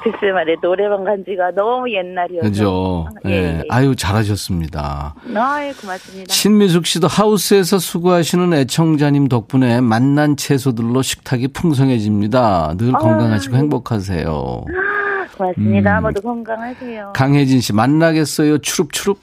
[0.02, 2.48] 글쎄 말이야, 노래방 간 지가 너무 옛날이어서.
[2.48, 3.08] 그죠?
[3.26, 3.36] 예, 예.
[3.60, 3.64] 예.
[3.70, 5.14] 아유, 잘하셨습니다.
[5.36, 6.34] 아유, 고맙습니다.
[6.34, 12.76] 신미숙 씨도 하우스에서 수고하시는 애청자님 덕분에 만난 채소들로 식탁이 풍성해집니다.
[12.78, 14.64] 늘 건강하시고 행복하세요.
[15.38, 16.00] 고맙습니다.
[16.00, 16.04] 음.
[16.04, 17.14] 모두 건강하세요.
[17.16, 18.60] 강혜진 씨, 만나겠어요.
[18.60, 19.20] 추룹추룹.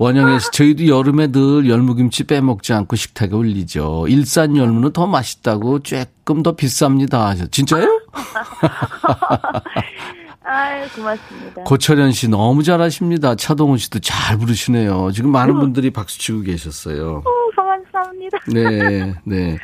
[0.00, 4.06] 원영애 씨, 저희도 여름에 늘 열무김치 빼먹지 않고 식탁에 올리죠.
[4.08, 7.52] 일산 열무는 더 맛있다고 조금 더 비쌉니다.
[7.52, 8.00] 진짜요?
[10.42, 11.64] 아유, 고맙습니다.
[11.64, 13.34] 고철현 씨 너무 잘하십니다.
[13.34, 15.10] 차동훈 씨도 잘 부르시네요.
[15.12, 17.22] 지금 많은 분들이 박수 치고 계셨어요.
[17.26, 18.38] 오, 감사합니다.
[18.54, 19.58] 네, 네.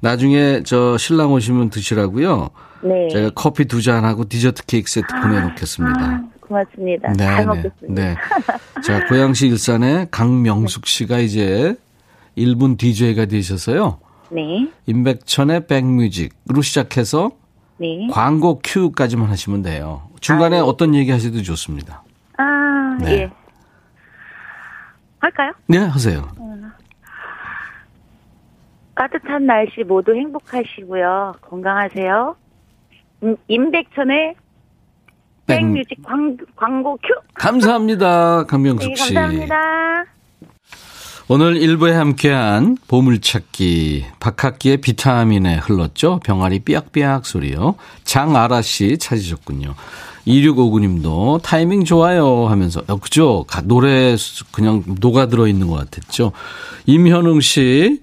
[0.00, 2.50] 나중에 저 신랑 오시면 드시라고요.
[2.82, 3.08] 네.
[3.12, 6.00] 제가 커피 두 잔하고 디저트 케이크 세트 보내놓겠습니다.
[6.00, 7.12] 아, 고맙습니다.
[7.12, 7.94] 네, 잘 네, 먹겠습니다.
[7.94, 8.16] 네.
[8.82, 11.76] 자, 고양시 일산의 강명숙 씨가 이제
[12.36, 13.98] 1분 DJ가 되셔서요.
[14.30, 14.68] 네.
[14.86, 17.32] 임백천의 백뮤직으로 시작해서
[17.78, 18.08] 네.
[18.10, 20.08] 광고 큐까지만 하시면 돼요.
[20.20, 20.66] 중간에 아, 네.
[20.66, 22.02] 어떤 얘기 하셔도 좋습니다.
[22.38, 23.12] 아, 네.
[23.12, 23.30] 예.
[25.18, 25.52] 할까요?
[25.66, 26.28] 네, 하세요.
[28.94, 31.34] 따뜻한 날씨 모두 행복하시고요.
[31.42, 32.36] 건강하세요.
[33.24, 34.34] 음, 임백천의
[35.46, 37.08] 백- 백뮤직 광, 광고 큐.
[37.34, 38.38] 감사합니다.
[38.42, 39.14] 네, 강명숙 씨.
[39.14, 39.54] 감사합니다.
[41.28, 46.20] 오늘 1부에 함께한 보물찾기 박학기의 비타민에 흘렀죠.
[46.24, 47.74] 병아리 삐약삐약 소리요.
[48.04, 49.74] 장아라 씨 찾으셨군요.
[50.26, 53.44] 2659님도 타이밍 좋아요 하면서 어, 그죠?
[53.48, 54.16] 가- 노래
[54.52, 56.32] 그냥 녹아들어 있는 것 같았죠.
[56.86, 58.00] 임현웅 씨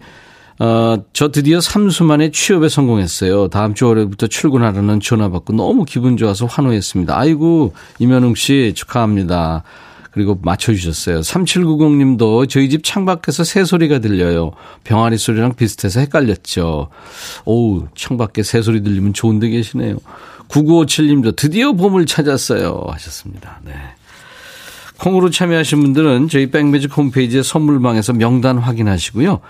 [0.63, 3.49] 어, 저 드디어 3수 만에 취업에 성공했어요.
[3.49, 7.19] 다음 주 월요일부터 출근하라는 전화 받고 너무 기분 좋아서 환호했습니다.
[7.19, 9.63] 아이고, 임현웅 씨 축하합니다.
[10.11, 11.19] 그리고 맞춰주셨어요.
[11.19, 14.51] 3790님도 저희 집 창밖에서 새소리가 들려요.
[14.85, 16.87] 병아리 소리랑 비슷해서 헷갈렸죠.
[17.43, 19.97] 오우, 창밖에 새소리 들리면 좋은 데 계시네요.
[20.47, 22.85] 9957님도 드디어 봄을 찾았어요.
[22.89, 23.59] 하셨습니다.
[23.65, 23.73] 네.
[24.97, 29.41] 콩으로 참여하신 분들은 저희 백매직 홈페이지에 선물방에서 명단 확인하시고요.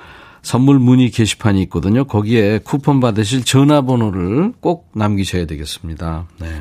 [0.44, 2.04] 선물 문의 게시판이 있거든요.
[2.04, 6.28] 거기에 쿠폰 받으실 전화번호를 꼭 남기셔야 되겠습니다.
[6.40, 6.60] 네.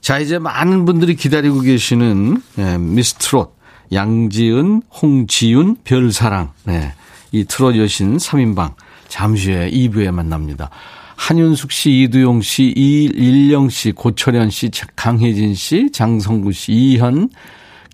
[0.00, 3.56] 자, 이제 많은 분들이 기다리고 계시는 예, 미스 트롯
[3.92, 6.52] 양지은, 홍지윤, 별사랑.
[6.64, 6.92] 네.
[7.30, 8.74] 이 트롯 여신 3인방
[9.08, 10.70] 잠시 후에 2부에 만납니다.
[11.16, 17.30] 한윤숙 씨, 이두용 씨, 이일령 씨, 고철현 씨, 강혜진 씨, 장성구 씨, 이현,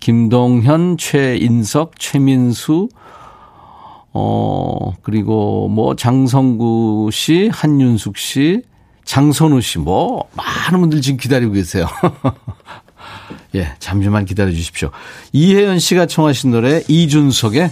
[0.01, 2.89] 김동현, 최인석, 최민수,
[4.21, 8.61] 어, 그리고 뭐 장성구 씨, 한윤숙 씨,
[9.05, 11.87] 장선우 씨, 뭐, 많은 분들 지금 기다리고 계세요.
[13.55, 14.91] 예, 잠시만 기다려 주십시오.
[15.31, 17.71] 이혜연 씨가 청하신 노래 이준석의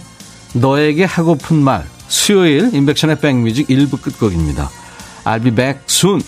[0.54, 4.70] 너에게 하고픈 말 수요일 인백션의 백뮤직 1부 끝곡입니다.
[5.24, 6.22] I'll be back soon.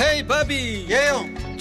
[0.00, 1.43] 헤이 바비 예영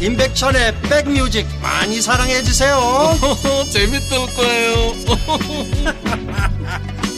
[0.00, 2.78] 임백천의 백뮤직 많이 사랑해 주세요
[3.70, 4.94] 재밌을 거예요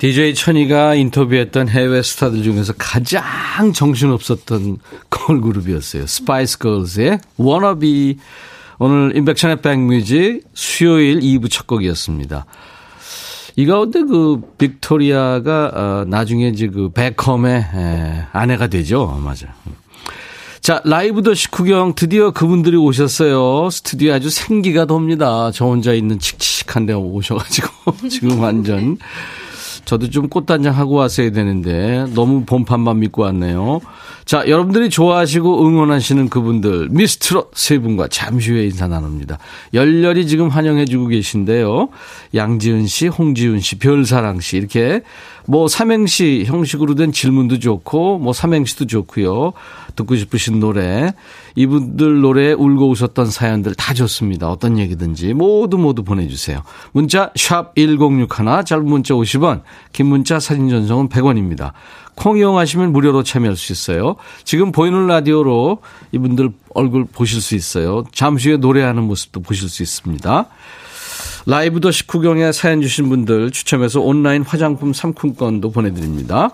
[0.00, 4.78] DJ 천이가 인터뷰했던 해외 스타들 중에서 가장 정신없었던
[5.10, 6.06] 걸그룹이었어요.
[6.06, 8.16] 스파이스 걸스의 워너비.
[8.78, 12.46] 오늘 인백천의 백뮤직 수요일 2부 첫 곡이었습니다.
[13.56, 19.20] 이 가운데 그 빅토리아가 어, 나중에 이제 그 베컴의 에, 아내가 되죠.
[19.24, 19.48] 맞아.
[20.60, 23.70] 자, 라이브 더 식후경 드디어 그분들이 오셨어요.
[23.70, 25.50] 스튜디오 아주 생기가 돕니다.
[25.52, 27.68] 저 혼자 있는 칙칙한 데 오셔가지고
[28.10, 28.98] 지금 완전
[29.86, 33.80] 저도 좀 꽃단장 하고 왔어야 되는데 너무 봄판만 믿고 왔네요.
[34.30, 39.38] 자, 여러분들이 좋아하시고 응원하시는 그분들 미스트롯 세 분과 잠시 후에 인사 나눕니다.
[39.74, 41.88] 열렬히 지금 환영해주고 계신데요.
[42.32, 45.02] 양지은 씨, 홍지훈 씨, 별사랑 씨 이렇게
[45.48, 49.52] 뭐 삼행시 형식으로 된 질문도 좋고 뭐 삼행시도 좋고요.
[49.96, 51.12] 듣고 싶으신 노래
[51.56, 54.48] 이분들 노래에 울고 웃었던 사연들 다 좋습니다.
[54.48, 56.62] 어떤 얘기든지 모두 모두 보내주세요.
[56.92, 59.62] 문자 샵1061 짧은 문자 50원
[59.92, 61.72] 긴 문자 사진 전송은 100원입니다.
[62.14, 64.16] 콩 이용하시면 무료로 참여할 수 있어요.
[64.44, 65.78] 지금 보이는 라디오로
[66.12, 68.04] 이분들 얼굴 보실 수 있어요.
[68.12, 70.46] 잠시 후에 노래하는 모습도 보실 수 있습니다.
[71.46, 76.50] 라이브 더 식후경에 사연 주신 분들 추첨해서 온라인 화장품 상품권도 보내드립니다.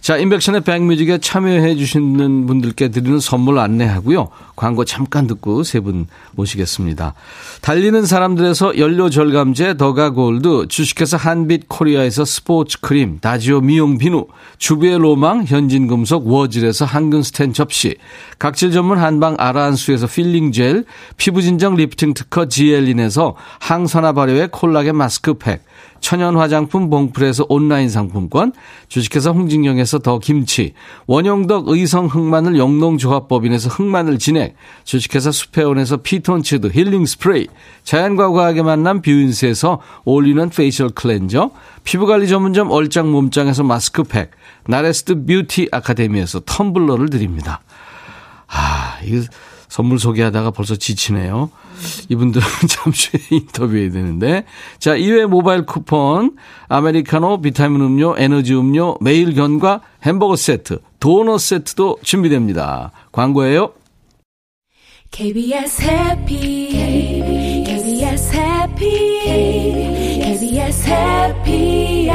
[0.00, 4.28] 자, 인백천의 백뮤직에 참여해 주시는 분들께 드리는 선물 안내하고요.
[4.56, 7.14] 광고 잠깐 듣고 세 분 모시겠습니다.
[7.62, 14.26] 달리는 사람들에서 연료 절감제 더가 골드, 주식회사 한빛 코리아에서 스포츠 크림, 다지오 미용 비누,
[14.58, 17.96] 주부의 로망 현진금속 워즐에서 항균 스텐 접시,
[18.38, 20.84] 각질 전문 한방 아라한수에서 필링 젤,
[21.16, 25.62] 피부 진정 리프팅 특허 지엘린에서 항산화 발효의 콜라겐 마스크팩,
[26.00, 28.52] 천연 화장품 봉풀에서 온라인 상품권,
[28.88, 30.74] 주식회사 홍진경에서 더 김치,
[31.06, 37.46] 원용덕 의성 흑마늘 영농조합법인에서 흑마늘 진액, 주식회사 수페온에서 피톤치드 힐링 스프레이,
[37.84, 41.50] 자연과 과학의 만남 뷰인스에서 올리는 facial cleanser,
[41.84, 44.30] 피부관리 전문점 얼짱 몸짱에서 마스크팩,
[44.66, 47.60] 나레스트 뷰티 아카데미에서 텀블러를 드립니다.
[48.48, 49.24] 아, 이거
[49.70, 51.50] 선물 소개하다가 벌써 지치네요.
[52.10, 54.44] 이분들은 잠시 후에 인터뷰해야 되는데.
[54.78, 56.36] 자, 2회 모바일 쿠폰,
[56.68, 62.90] 아메리카노, 비타민 음료, 에너지 음료, 매일 견과, 햄버거 세트, 도넛 세트도 준비됩니다.
[63.12, 63.72] 광고예요.
[65.10, 69.20] KBS 해피 KBS 해피
[70.22, 72.06] KBS 해피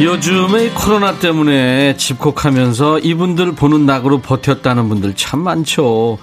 [0.00, 6.16] 요즘의 코로나 때문에 집콕하면서 이분들 보는 낙으로 버텼다는 분들 참 많죠.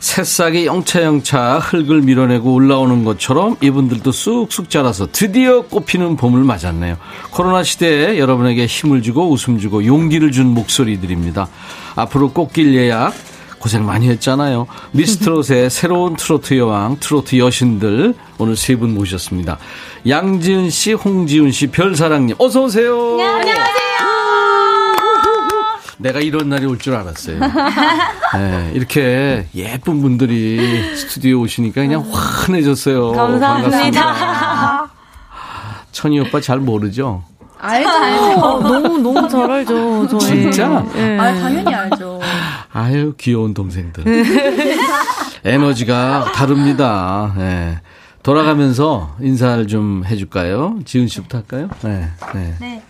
[0.00, 6.98] 새싹이 영차영차 흙을 밀어내고 올라오는 것처럼 이분들도 쑥쑥 자라서 드디어 꽃피는 봄을 맞았네요.
[7.30, 11.48] 코로나 시대에 여러분에게 힘을 주고 웃음 주고 용기를 준 목소리들입니다.
[11.96, 13.14] 앞으로 꽃길 예약
[13.66, 14.68] 고생 많이 했잖아요.
[14.92, 19.58] 미스트롯의 새로운 트로트 여왕, 트로트 여신들 오늘 세 분 모셨습니다.
[20.08, 22.94] 양지은 씨, 홍지훈 씨, 별사랑님 어서 오세요.
[23.20, 23.56] 안녕하세요.
[25.98, 27.40] 내가 이런 날이 올 줄 알았어요.
[27.40, 33.12] 네, 이렇게 예쁜 분들이 스튜디오 오시니까 그냥 환해졌어요.
[33.14, 33.70] 감사합니다.
[33.70, 34.90] 반갑습니다.
[35.90, 37.24] 천희 오빠 잘 모르죠?
[37.58, 37.88] 알죠.
[38.38, 40.06] 어, 너무 너무 잘 알죠.
[40.08, 40.42] 저희.
[40.42, 40.84] 진짜?
[40.94, 41.18] 예.
[41.18, 42.05] 아, 당연히 알죠.
[42.76, 44.04] 아유, 귀여운 동생들.
[45.44, 47.34] 에너지가 다릅니다.
[47.38, 47.80] 예.
[48.22, 50.80] 돌아가면서 인사를 좀 해줄까요?
[50.84, 51.70] 지은 씨부터 할까요?
[51.82, 52.10] 네.
[52.34, 52.54] 네.
[52.60, 52.82] 네.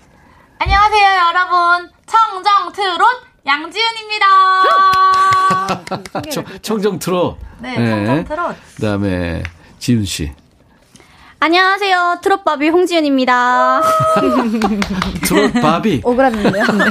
[0.59, 1.89] 안녕하세요, 여러분.
[2.05, 3.07] 청정 트롯
[3.47, 4.27] 양지은입니다.
[6.33, 7.39] 청, 청정 트롯.
[7.61, 8.57] 네, 청정 트롯.
[8.75, 9.45] 그 다음에
[9.79, 10.33] 지은 씨.
[11.39, 12.19] 안녕하세요.
[12.23, 13.83] 트롯바비 홍지연입니다.
[15.23, 16.01] 트롯 바비.
[16.05, 16.65] 오그라드는데요?
[16.65, 16.85] 네.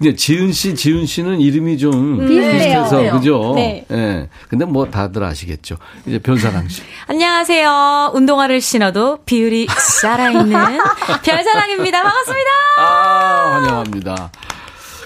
[0.00, 2.52] 이제 지은 씨, 지은 씨는 이름이 좀 비슷해요.
[2.52, 3.10] 비슷해서 네.
[3.10, 3.52] 그죠?
[3.54, 3.84] 네.
[3.90, 4.28] 예.
[4.48, 5.76] 근데 뭐 다들 아시겠죠.
[6.06, 6.80] 이제 별사랑 씨.
[7.06, 8.12] 안녕하세요.
[8.14, 9.66] 운동화를 신어도 비율이
[10.00, 10.78] 살아있는
[11.22, 12.02] 별사랑입니다.
[12.02, 12.50] 반갑습니다.
[12.78, 14.30] 아, 환영합니다.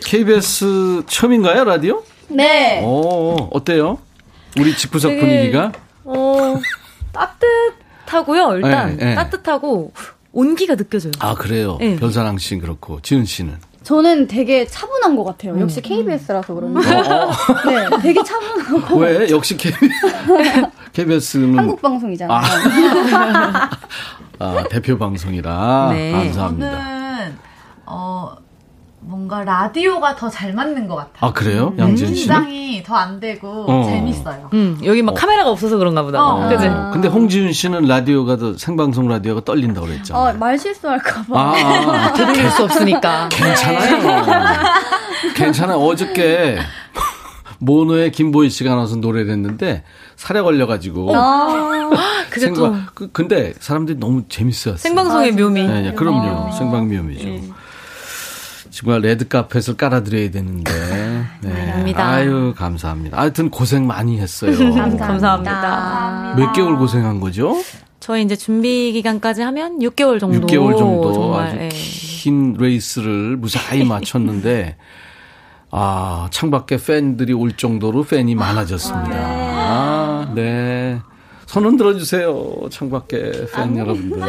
[0.07, 2.05] KBS 처음인가요, 라디오?
[2.29, 2.81] 네.
[2.85, 3.99] 오, 어때요?
[4.61, 5.73] 우리 집구석 되게- 분위기가?
[6.05, 6.61] 어,
[7.13, 8.57] 따뜻하고요.
[8.59, 9.15] 일단 네, 네.
[9.17, 9.93] 따뜻하고
[10.33, 11.11] 온기가 느껴져요.
[11.19, 11.79] 아, 그래요.
[11.81, 11.97] 네.
[11.97, 13.59] 별사랑 씨는 그렇고, 지은 씨는.
[13.85, 15.61] 저는 되게 차분한 것 같아요.
[15.61, 16.89] 역시 KBS라서 그런지.
[16.91, 17.31] 어, 어.
[17.69, 18.97] 네, 되게 차분하고.
[18.97, 19.29] 왜?
[19.31, 19.57] 역시
[20.93, 20.95] KBS는.
[21.59, 22.41] 한국 방송이잖아요.
[24.41, 25.91] 아, 대표 방송이라.
[25.93, 26.13] 네.
[26.13, 26.71] 감사합니다.
[26.71, 27.39] 저는
[27.87, 28.35] 어
[29.07, 31.13] 뭔가 라디오가 더 잘 맞는 것 같아요.
[31.21, 31.75] 아, 그래요?
[31.79, 32.35] 양지은 씨는?
[32.35, 33.85] 긴장이 더 안 되고 어.
[33.85, 34.49] 재밌어요.
[34.53, 36.23] 음, 여기 막 카메라가 없어서 그런가 보다.
[36.25, 36.49] 어.
[36.49, 36.67] 그지?
[36.67, 36.91] 아.
[36.91, 40.23] 근데 홍지은 씨는 라디오가 더 생방송 라디오가 떨린다고 그랬잖아요.
[40.25, 41.39] 어, 말 실수할까봐.
[41.39, 41.53] 아,
[42.09, 43.29] 아, 들을 수 없으니까.
[43.31, 44.25] 괜찮아요.
[45.37, 45.79] 괜찮아요.
[45.79, 46.59] 어저께
[47.59, 49.85] 모노의 김보희 씨가 나와서 노래를 했는데
[50.17, 51.87] 살에 걸려가지고 아,
[52.31, 54.77] 그게 또 생방 그, 근데 사람들이 너무 재밌어요.
[54.77, 55.63] 생방송의 묘미.
[55.67, 56.53] 네, 네, 그럼요.
[56.53, 57.54] 생방미움이죠.
[58.75, 60.73] 정말 레드 카펫을 깔아드려야 되는데.
[61.43, 61.51] 네.
[61.51, 62.07] 감사합니다.
[62.09, 63.19] 아유, 감사합니다.
[63.19, 64.53] 하여튼 고생 많이 했어요.
[64.99, 66.35] 감사합니다.
[66.37, 67.57] 몇 개월 고생한 거죠?
[68.01, 70.47] 저희 이제 준비 기간까지 하면 6개월 정도.
[70.47, 71.69] 6개월 정도 정말, 아주 예.
[71.69, 74.77] 긴 레이스를 무사히 마쳤는데
[75.71, 79.15] 아 창밖에 팬들이 올 정도로 팬이 많아졌습니다.
[79.17, 81.01] 아, 네.
[81.47, 82.53] 손 흔 들어 주세요.
[82.71, 84.19] 창밖에 팬 여러분들.
[84.19, 84.27] 네.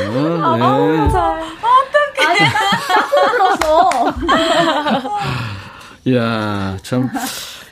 [6.06, 7.10] 이야, 참.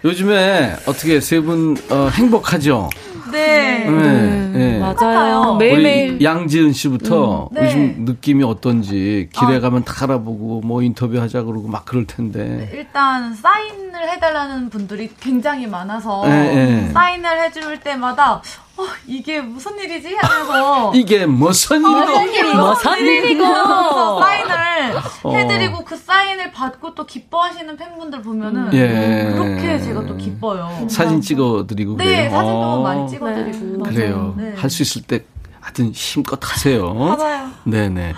[0.03, 2.89] 요즘에 어떻게 세분 어, 행복하죠?
[3.31, 3.85] 네.
[3.89, 4.79] 네, 네.
[4.79, 5.53] 맞아요.
[5.55, 6.21] 우리 매일매일.
[6.21, 7.65] 양지은 씨부터 네.
[7.65, 12.69] 요즘 느낌이 어떤지 길에 가면 다 알아보고 뭐 인터뷰 하자 그러고 막 그럴 텐데.
[12.73, 16.91] 일단 사인을 해달라는 분들이 굉장히 많아서 네, 네.
[16.91, 18.41] 사인을 해줄 때마다
[18.75, 22.55] 어, 이게 무슨 일이지 하면서 이게 무슨 일이고?
[22.55, 23.45] 무슨 일이고.
[24.19, 25.35] 사인을 어.
[25.35, 29.31] 해드리고 그 사인을 받고 또 기뻐하시는 팬분들 보면은 예.
[29.31, 30.87] 그렇게 제가 또 기뻐요.
[30.89, 32.29] 사진 찍어드리고 네, 그래요.
[32.31, 33.83] 사진도 어, 많이 찍어드리고.
[33.83, 34.33] 그래요.
[34.37, 34.53] 네.
[34.57, 35.23] 할수 있을 때
[35.59, 36.91] 하여튼 힘껏 하세요.
[36.93, 37.49] 맞아요.
[37.65, 38.13] 네네.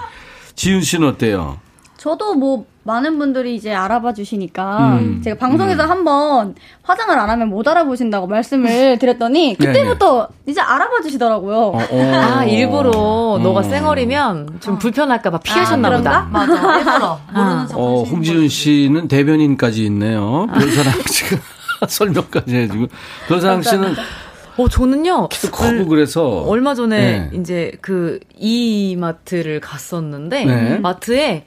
[0.56, 1.60] 지윤 씨는 어때요?
[1.98, 5.90] 저도 뭐 많은 분들이 이제 알아봐 주시니까 음, 제가 방송에서 음.
[5.90, 11.58] 한번 화장을 안 하면 못 알아보신다고 말씀을 드렸더니 네, 그때부터 이제 알아봐 주시더라고요.
[11.58, 12.14] 어, 어.
[12.14, 12.92] 아, 일부러
[13.42, 13.64] 너가 음.
[13.64, 16.30] 쌩얼이면 좀 불편할까 봐 피하셨나 아, 보다.
[16.32, 16.54] 맞아.
[16.78, 18.48] 일부러 모르는 척 어, 홍지윤.
[18.50, 20.46] 씨는 대변인까지 있네요.
[20.54, 21.38] 별사랑 씨가
[21.90, 22.86] 설명까지 해주고.
[23.28, 23.96] 별사랑 씨는
[24.58, 25.30] 어, 저는요.
[25.30, 26.44] 키도 크고 그래서.
[26.44, 27.40] 얼마 전에 네.
[27.40, 30.78] 이제 그 이마트를 갔었는데 네.
[30.78, 31.46] 마트에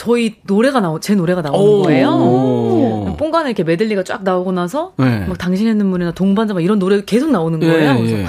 [0.00, 1.82] 저희 노래가 나오 제 노래가 나오는 오.
[1.82, 3.16] 거예요.
[3.18, 5.26] 뽕간에 이렇게 메들리가 쫙 나오고 나서 네.
[5.26, 7.98] 막 당신의 눈물이나 동반자 막 이런 노래 계속 나오는 거예요.
[7.98, 8.26] 그래서 예, 예.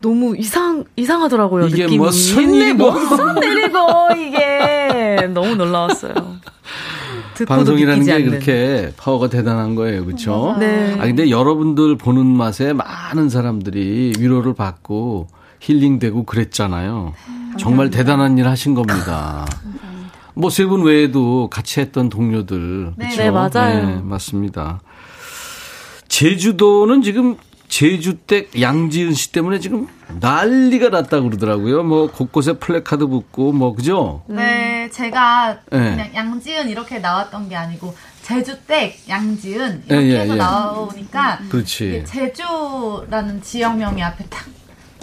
[0.00, 1.66] 너무 이상 이상하더라고요.
[1.66, 1.98] 이게 느낌이.
[1.98, 2.92] 무슨 네, 일이고.
[2.92, 3.78] 무슨 일이고
[4.16, 6.14] 이게 너무 놀라웠어요.
[7.48, 8.30] 방송이라는 게 않는.
[8.30, 10.04] 그렇게 파워가 대단한 거예요.
[10.04, 10.54] 그렇죠?
[10.60, 10.94] 네.
[11.00, 15.26] 아 근데 여러분들 보는 맛에 많은 사람들이 위로를 받고
[15.58, 17.12] 힐링되고 그랬잖아요.
[17.58, 19.46] 정말 대단한 일 하신 겁니다.
[20.36, 22.92] 뭐 세 분 외에도 같이 했던 동료들.
[22.96, 23.08] 네.
[23.08, 23.22] 그쵸?
[23.22, 23.86] 네, 맞아요.
[23.86, 24.80] 네, 맞습니다.
[26.08, 27.36] 제주도는 지금
[27.68, 29.88] 제주댁 양지은 씨 때문에 지금
[30.20, 31.82] 난리가 났다고 그러더라고요.
[31.82, 34.22] 뭐 곳곳에 플래카드 붙고 뭐 그죠?
[34.28, 35.78] 네, 제가 네.
[35.90, 40.38] 그냥 양지은 이렇게 나왔던 게 아니고 제주댁 양지은 예, 이렇게 예, 해서 예.
[40.38, 42.04] 나오니까 그렇지.
[42.06, 44.46] 제주라는 지역명이 앞에 딱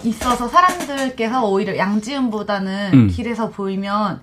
[0.03, 3.07] 있어서 사람들께서 오히려 양지은보다는 음.
[3.09, 4.21] 길에서 보이면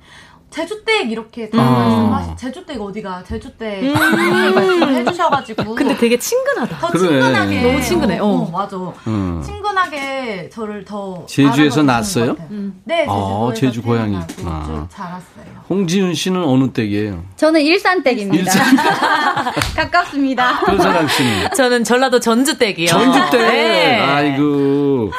[0.51, 1.70] 제주댁 이렇게 다 아.
[2.11, 6.78] 말씀하시 제주댁 어디가 제주댁 이렇게 말씀해 주셔가지고 근데 되게 친근하다.
[6.78, 7.01] 더 그래.
[7.01, 8.24] 친근하게 너무 친근해, 어.
[8.26, 8.76] 어, 맞아
[9.07, 9.42] 음.
[9.44, 12.34] 친근하게 저를 더 제주에서 났어요?
[12.34, 12.70] 것 같아요.
[12.84, 14.18] 네 아, 제주 고향이.
[14.26, 14.44] 쭉
[14.90, 15.61] 자랐어요.
[15.68, 17.22] 홍지윤 씨는 어느 댁이에요?
[17.36, 18.42] 저는 일산댁입니다.
[18.42, 18.76] 일산.
[19.76, 20.61] 가깝습니다.
[20.66, 21.51] 별사랑 씨는?
[21.57, 22.88] 저는 전라도 전주댁이요.
[22.88, 23.40] 전주댁.
[23.40, 24.01] 네.
[24.01, 25.12] 아이고.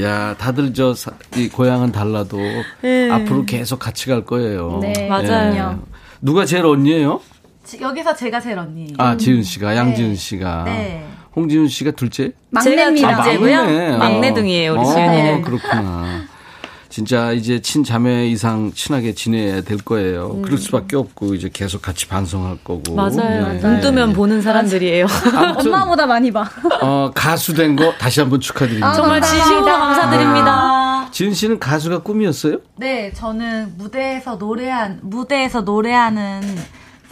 [0.00, 2.38] 야, 다들 저, 사- 이 고향은 달라도
[2.82, 3.10] 네.
[3.10, 4.80] 앞으로 계속 같이 갈 거예요.
[4.82, 5.82] 네, 맞아요.
[6.20, 7.20] 누가 제일 언니예요?
[7.64, 8.92] 지- 여기서 제가 제일 언니.
[8.98, 10.64] 아, 지은 씨가, 양지은 씨가.
[10.64, 11.06] 네.
[11.36, 12.32] 홍지은 씨가 둘째?
[12.50, 13.08] 막내입니다.
[13.08, 13.56] 제가 둘째고요.
[13.56, 13.96] 막내.
[13.96, 15.42] 막내둥이에요, 우리 어, 지은이는.
[15.42, 16.22] 그렇구나.
[16.94, 20.40] 진짜 이제 친자매 이상 친하게 지내야 될 거예요.
[20.42, 22.92] 그럴 수밖에 없고 이제 계속 같이 반성할 거고.
[22.92, 22.94] 음.
[22.94, 23.48] 맞아요.
[23.54, 23.58] 네.
[23.58, 25.04] 눈 뜨면 보는 사람들이에요.
[25.34, 26.48] 아무튼 엄마보다 많이 봐.
[26.82, 28.92] 어, 가수 된 거 다시 한번 축하드립니다.
[28.92, 31.10] 정말 진심으로 감사드립니다.
[31.10, 32.58] 지은 씨는 가수가 꿈이었어요?
[32.76, 36.42] 네, 저는 무대에서 노래한 무대에서 노래하는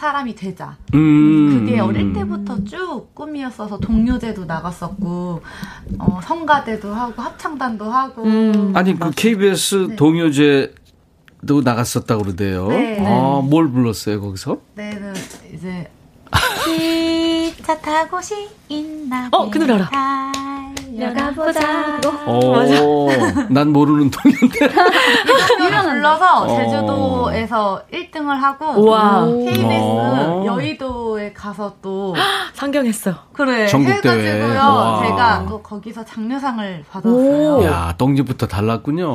[0.02, 0.76] 사람이 되자.
[0.94, 1.60] 음.
[1.60, 5.40] 그게 어릴 때부터 쭉 꿈이었어서 동요제도 나갔었고,
[5.98, 8.24] 어, 성가대도 하고 합창단도 하고.
[8.24, 8.72] 음.
[8.74, 12.66] 아니 그 KBS 동요제도 나갔었다 고 그러대요.
[12.66, 12.98] 네.
[13.06, 14.58] 아, 뭘 불렀어요 거기서?
[14.74, 15.14] 네는
[15.54, 15.88] 이제
[17.56, 20.71] 기차 타고 싶나 어, 그 노래 알아.
[20.98, 22.00] 달려가보자.
[22.26, 23.08] 오,
[23.50, 24.68] 난 모르는 동요인데.
[25.58, 26.56] 노래 불러서 어.
[26.56, 29.26] 제주도에서 1등을 하고 우와.
[29.26, 30.44] KBS 어.
[30.46, 32.14] 여의도에 가서 또
[32.54, 33.14] 상경했어.
[33.32, 34.34] 그래 전국대회.
[34.36, 35.02] 해가지고요 와.
[35.06, 37.64] 제가 또 거기서 장려상을 받았어요.
[37.64, 39.06] 야, 똥집부터 달랐군요.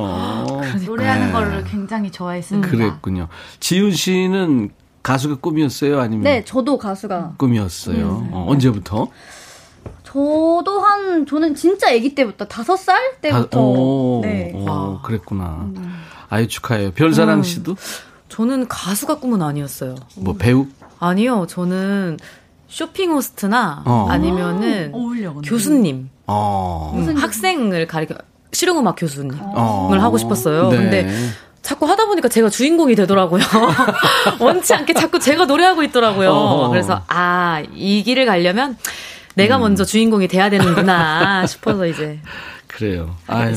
[0.86, 1.32] 노래하는 네.
[1.32, 2.68] 거를 굉장히 좋아했습니다.
[2.68, 3.28] 그랬군요.
[3.60, 4.70] 지훈 씨는
[5.02, 6.00] 가수가 꿈이었어요?
[6.00, 7.34] 아니면 네, 저도 가수가.
[7.38, 8.28] 꿈이었어요?
[8.32, 9.08] 어, 언제부터?
[10.02, 13.46] 저도 한, 저는 진짜 아기 때부터, 다섯 살 때부터.
[13.48, 14.52] 다- 오, 네.
[14.54, 15.66] 오, 그랬구나.
[16.30, 16.92] 아유, 축하해요.
[16.92, 17.76] 별사랑 씨도?
[18.28, 19.96] 저는 가수가 꿈은 아니었어요.
[20.16, 20.66] 뭐, 배우?
[20.98, 22.18] 아니요, 저는
[22.68, 24.06] 쇼핑 호스트나 어.
[24.10, 25.48] 아니면은 어울려 근데.
[25.48, 26.92] 교수님, 어.
[26.96, 28.14] 음, 학생을 가리켜
[28.52, 29.96] 실용음악 교수님을 어.
[30.00, 30.68] 하고 싶었어요.
[30.70, 30.76] 네.
[30.76, 31.08] 근데
[31.62, 33.42] 자꾸 하다 보니까 제가 주인공이 되더라고요.
[34.40, 36.30] 원치 않게 자꾸 제가 노래하고 있더라고요.
[36.30, 36.68] 어.
[36.68, 38.76] 그래서 아, 이 길을 가려면
[39.38, 39.60] 내가 음.
[39.62, 42.18] 먼저 주인공이 돼야 되는구나 싶어서 이제
[42.66, 43.16] 그래요.
[43.26, 43.54] 아유.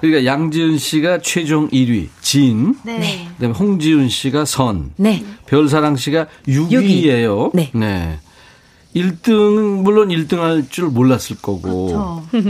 [0.00, 2.74] 그러니까 양지은 씨가 최종 1위, 진.
[2.84, 3.28] 네.
[3.36, 4.90] 그다음에 홍지윤 씨가 선.
[4.96, 5.24] 네.
[5.46, 7.52] 별사랑 씨가 6위예요.
[7.54, 8.18] 네.
[8.96, 11.88] 1등 물론 1등 할 줄 몰랐을 거고.
[11.90, 12.22] 저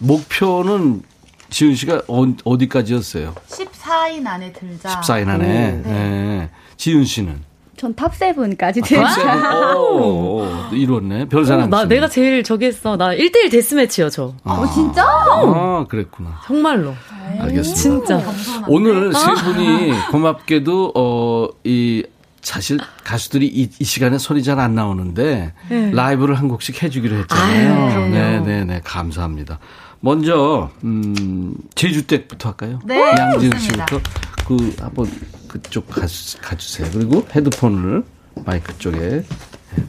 [0.00, 1.02] 목표는
[1.50, 5.00] 지은 씨가 어, 디까지였어요 14인 안에 들자.
[5.00, 5.82] 14인 안에.
[5.84, 6.50] 네.
[6.76, 7.40] 지은 씨는
[7.76, 11.26] 전 탑세븐까지 아, 오, 이뤘네.
[11.28, 11.88] 별사랑 나 씨는.
[11.88, 12.96] 내가 제일 저기 했어.
[12.96, 14.34] 나 1대1 데스매치요, 저.
[14.44, 15.04] 어, 진짜?
[15.04, 16.40] 아, 그랬구나.
[16.46, 16.94] 정말로.
[17.40, 17.74] 알겠습니다.
[17.74, 18.22] 진짜.
[18.68, 22.04] 오늘 세 분이 고맙게도 어 이
[22.42, 25.54] 사실 가수들이 이, 이 시간에 소리 잘 안 나오는데
[25.92, 28.00] 라이브를 한 곡씩 해주기로 했잖아요.
[28.00, 28.08] 네.
[28.10, 29.58] 네, 네, 네, 감사합니다.
[30.00, 32.80] 먼저 음 제주 댁부터 할까요?
[32.84, 33.86] 네, 양지은 좋습니다.
[33.86, 34.10] 씨부터
[34.46, 35.06] 그 한번
[35.54, 36.00] 그쪽 가,
[36.42, 36.88] 가주세요.
[36.92, 38.02] 그리고 헤드폰을
[38.44, 39.22] 마이크 쪽에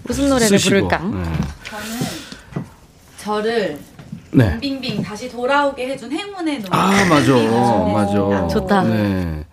[0.03, 0.87] 무슨 노래를 쓰시고.
[0.87, 0.99] 부를까?
[0.99, 1.23] 네.
[3.17, 3.79] 저를
[4.31, 4.59] 네.
[4.59, 6.69] 빙빙 다시 돌아오게 해준 행운의 노래.
[6.71, 7.33] 아, 맞아.
[7.91, 8.47] 맞아.
[8.47, 8.83] 좋다.
[8.83, 9.45] 네.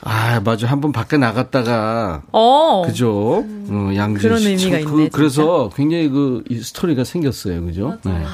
[0.00, 0.66] 아, 맞아.
[0.66, 2.82] 한 번 밖에 나갔다가 어.
[2.84, 3.44] 그죠?
[3.68, 4.48] 어, 양지은 그런 씨.
[4.48, 7.64] 의미가 참 있네, 그, 래서 굉장히 그이 스토리가 생겼어요.
[7.64, 7.96] 그죠?
[8.04, 8.24] 네.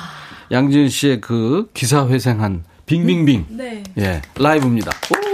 [0.53, 3.47] 양지은 씨의 그 기사 회생한 빙빙빙.
[3.51, 3.83] 네.
[3.99, 4.23] 예.
[4.37, 4.91] 라이브입니다.
[5.11, 5.28] 오!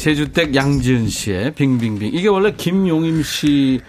[0.00, 2.14] 제주댁, 양지은 씨의 빙빙빙.
[2.14, 3.82] 이게 원래 김용임 씨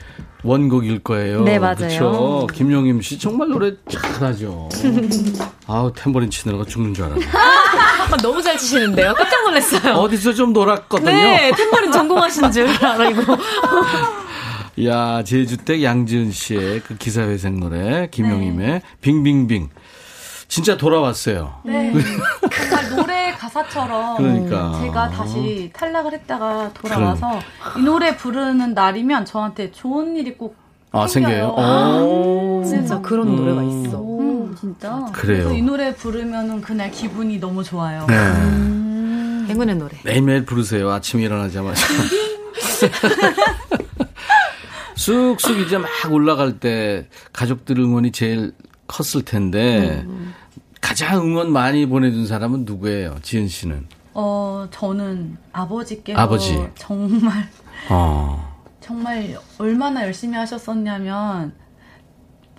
[0.43, 1.41] 원곡일 거예요.
[1.43, 1.75] 네, 맞아요.
[1.77, 2.47] 그렇죠.
[2.53, 4.67] 김용임 씨 정말 노래 잘하죠.
[5.67, 7.25] 아우 탬버린 치느라가 죽는 줄 알았네.
[7.27, 9.13] 아, 너무 잘 치시는데요.
[9.13, 9.93] 깜짝 놀랐어요.
[9.93, 11.11] 어디서 좀 놀았거든요.
[11.11, 13.37] 네, 탬버린 전공하신 줄 알고.
[14.85, 18.81] 야 제주댁 양지은 씨의 그 기사회생 노래 김용임의 네.
[18.99, 19.69] 빙빙빙.
[20.51, 21.61] 진짜 돌아왔어요.
[21.63, 21.93] 네.
[22.51, 24.77] 정말 노래 가사처럼 그러니까.
[24.81, 27.39] 제가 다시 탈락을 했다가 돌아와서
[27.77, 30.59] 이 노래 부르는 날이면 저한테 좋은 일이 꼭
[30.93, 31.55] 아 생겨요.
[31.55, 32.03] 생겨요.
[32.03, 32.63] 오.
[32.65, 33.97] 진짜 그런 노래가 있어.
[33.97, 34.89] 오, 진짜.
[35.13, 35.43] 그래요.
[35.43, 38.05] 그래서 이 노래 부르면은 그날 기분이 너무 좋아요.
[38.09, 38.15] 네.
[39.47, 39.97] 행운의 노래.
[40.03, 40.91] 매일매일 부르세요.
[40.91, 41.81] 아침에 일어나자마자.
[44.95, 48.51] 쑥쑥 이제 막 올라갈 때 가족들 응원이 제일
[48.87, 50.05] 컸을 텐데
[50.91, 53.15] 가장 응원 많이 보내준 사람은 누구예요?
[53.21, 53.87] 지은 씨는?
[54.13, 56.61] 어, 저는 아버지께서 아버지.
[56.75, 57.47] 정말
[57.89, 58.59] 어.
[58.81, 61.53] 정말 얼마나 열심히 하셨었냐면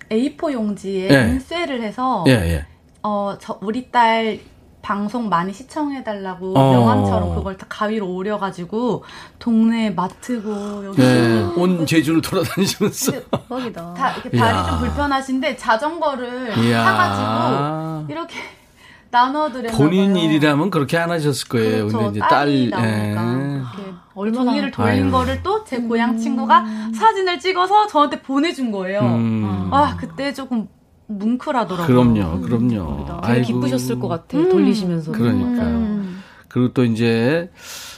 [0.09, 1.29] A4 용지에 예.
[1.29, 2.65] 인쇄를 해서 예, 예.
[3.03, 4.39] 어, 저 우리 딸
[4.87, 6.71] 방송 많이 시청해달라고 어.
[6.73, 9.05] 명함처럼 그걸 다 가위로 오려가지고
[9.39, 11.41] 동네 마트고 여기 네.
[11.55, 13.11] 온 제주를 돌아다니시면서.
[13.31, 13.93] 대박이다.
[13.93, 14.65] 다 이렇게 발이 이야.
[14.65, 16.83] 좀 불편하신데 자전거를 이야.
[16.83, 18.35] 사가지고 이렇게
[19.09, 20.15] 나눠드렸나 본인.
[20.17, 21.87] 일이라면 그렇게 안 하셨을 거예요.
[21.87, 21.97] 그렇죠.
[21.99, 23.55] 근데 이제 딸이 딸, 나오니까 예.
[23.55, 25.11] 이렇게 얼마나- 종이를 돌린 아유.
[25.11, 28.99] 거를 또 제 고향 친구가 사진을 찍어서 저한테 보내준 거예요.
[28.99, 29.69] 음.
[29.71, 30.67] 아 그때 조금
[31.07, 31.85] 뭉클하더라고요.
[31.87, 33.05] 그럼요, 그럼요.
[33.23, 33.47] 되게 아이고.
[33.61, 34.37] 기쁘셨을 것 같아.
[34.37, 35.11] 돌리시면서.
[35.11, 35.67] 그러니까요.
[35.77, 36.23] 음.
[36.47, 37.49] 그리고 또 이제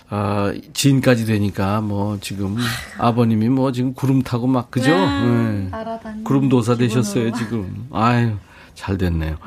[0.09, 2.55] 아, 지인까지 되니까 뭐 지금
[2.97, 4.89] 아버님이 뭐 지금 구름 타고 막 그죠?
[4.91, 5.67] 네.
[5.71, 6.75] 날아다니는 구름 도사.
[6.75, 7.87] 되셨어요 지금.
[7.91, 8.33] 아유
[8.75, 9.37] 잘 됐네요.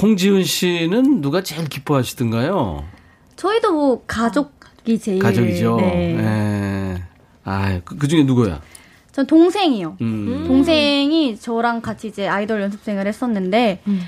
[0.00, 2.84] 홍지은 씨는 누가 제일 기뻐하시던가요?
[3.36, 5.18] 저희도 뭐 가족이 제일.
[5.18, 5.76] 가족이죠.
[5.76, 6.14] 네.
[6.16, 7.02] 네.
[7.44, 8.60] 아, 그, 그 중에 누구야?
[9.16, 9.96] 전 동생이요.
[10.02, 10.44] 음.
[10.46, 14.02] 동생이 저랑 같이 이제 아이돌 연습생을 했었는데 음.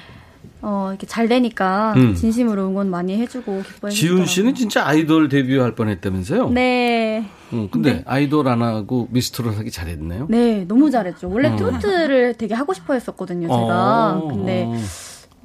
[0.60, 2.14] 어 이렇게 잘 되니까 음.
[2.14, 6.50] 진심으로 응원 많이 해주고 기뻐해 지훈 씨는 진짜 아이돌 데뷔할 뻔했다면서요?
[6.50, 7.24] 네.
[7.54, 10.26] 음, 근데 아이돌 안 하고 미스트롯 하기 잘했네요.
[10.28, 11.30] 네, 너무 잘했죠.
[11.30, 11.56] 원래 음.
[11.56, 14.18] 트로트를 되게 하고 싶어 했었거든요, 제가.
[14.18, 14.76] 어, 근데 어.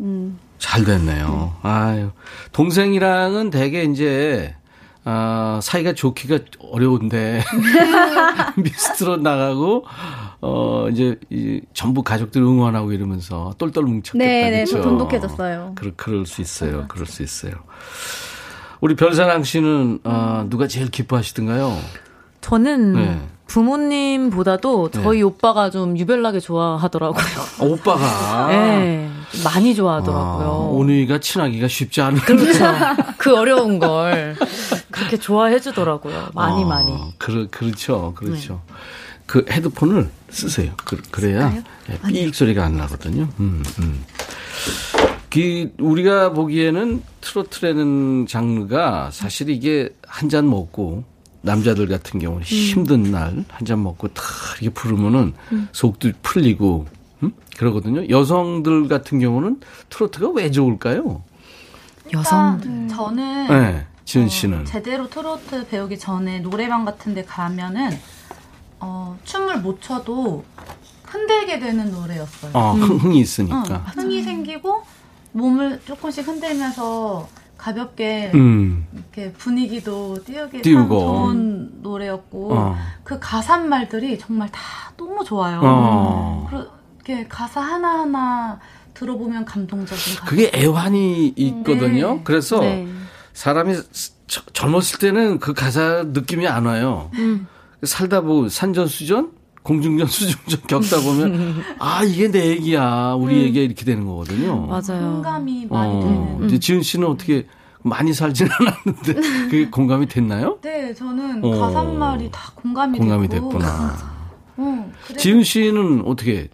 [0.01, 1.53] 음, 잘 됐네요.
[1.61, 2.09] 아유.
[2.51, 4.55] 동생이랑은 되게 이제,
[5.05, 7.43] 아, 사이가 좋기가 어려운데,
[8.57, 9.85] 미스트롯 나가고,
[10.41, 14.23] 어, 이제, 이, 전부 가족들 응원하고 이러면서 똘똘 뭉쳤겠다.
[14.25, 14.77] 네, 네, 그쵸?
[14.77, 15.73] 더 돈독해졌어요.
[15.75, 16.85] 그럴, 그럴 수 있어요.
[16.87, 17.53] 그럴 수 있어요.
[18.79, 21.77] 우리 별사랑 씨는, 어, 누가 제일 기뻐하시던가요?
[22.53, 23.21] 저는 네.
[23.47, 27.23] 부모님보다도 저희 오빠가 좀 유별나게 좋아하더라고요.
[27.59, 28.47] 어, 오빠가.
[28.51, 29.09] 네,
[29.43, 30.69] 많이 아, 좋아하더라고요.
[30.71, 32.19] 온누이가 친하기가 쉽지 않은.
[32.21, 32.65] 그렇죠.
[33.17, 34.35] 그 어려운 걸
[34.91, 36.29] 그렇게 좋아해 주더라고요.
[36.33, 36.93] 많이 어, 많이.
[37.17, 38.13] 그, 그렇죠.
[38.15, 38.61] 그렇죠.
[39.25, 40.73] 그 헤드폰을 쓰세요.
[40.83, 41.63] 그, 래야
[42.07, 43.27] 삐익 소리가 안 나거든요.
[43.39, 44.03] 음, 음.
[45.31, 51.03] 그, 우리가 보기에는 트로트라는 장르가 사실 이게 한 잔 먹고
[51.47, 54.23] 남자들 같은 경우는 힘든 날 한 잔 먹고 탁
[54.61, 55.33] 이렇게 부르면은
[55.71, 56.87] 속도 풀리고
[57.23, 57.31] 음?
[57.57, 58.07] 그러거든요.
[58.09, 61.21] 여성들 같은 경우는 트로트가 왜 좋을까요?
[62.13, 64.65] 여성 일단 저는 네, 지은 어, 씨는.
[64.65, 67.89] 제대로 트로트 배우기 전에 노래방 같은 데 가면은
[68.79, 70.43] 어, 춤을 못 춰도
[71.05, 72.51] 흔들게 되는 노래였어요.
[72.53, 73.77] 어, 흥- 흥이 응, 있으니까.
[73.95, 74.83] 흥이 생기고
[75.33, 77.27] 몸을 조금씩 흔들면서
[77.63, 78.85] 가볍게 음.
[78.93, 80.99] 이렇게 분위기도 띄우기 참 띄우고.
[80.99, 82.75] 좋은 노래였고 어.
[83.05, 84.59] 그 가사 말들이 정말 다
[84.97, 85.61] 너무 좋아요.
[85.63, 86.47] 어.
[86.49, 88.59] 그렇게 가사 하나 하나
[88.93, 90.25] 들어보면 감동적인 가사.
[90.25, 92.15] 그게 애환이 있거든요.
[92.15, 92.21] 네.
[92.25, 92.85] 그래서 네.
[93.31, 93.75] 사람이
[94.27, 97.09] 저- 젊었을 때는 그 가사 느낌이 안 와요.
[97.13, 97.47] 음.
[97.83, 99.31] 살다 보고 산전수전
[99.63, 103.13] 공중전, 수중전 겪다 보면, 아, 이게 내 얘기야.
[103.17, 103.63] 우리 얘기야.
[103.63, 104.67] 이렇게 되는 거거든요.
[104.67, 105.13] 맞아요.
[105.13, 106.45] 공감이 많이 어, 되는.
[106.45, 107.47] 이제 지은 씨는 어떻게
[107.81, 109.13] 많이 살지는 않았는데,
[109.49, 110.59] 그게 공감이 됐나요?
[110.61, 111.59] 네, 저는 어.
[111.59, 113.49] 가사말이 다 공감이, 공감이 됐고.
[113.49, 113.95] 됐구나.
[114.57, 116.49] 어, 지은 씨는 어떻게,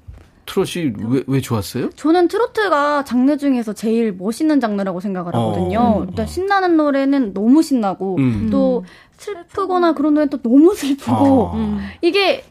[0.46, 1.92] 트롯이 왜, 왜 좋았어요?
[1.92, 5.80] 저는 트로트가 장르 중에서 제일 멋있는 장르라고 생각을 하거든요.
[5.80, 6.06] 어.
[6.10, 8.50] 일단 신나는 노래는 너무 신나고 음.
[8.50, 8.84] 또
[9.18, 11.80] 슬프거나 그런 노래는 또 너무 슬프고 아.
[12.02, 12.44] 이게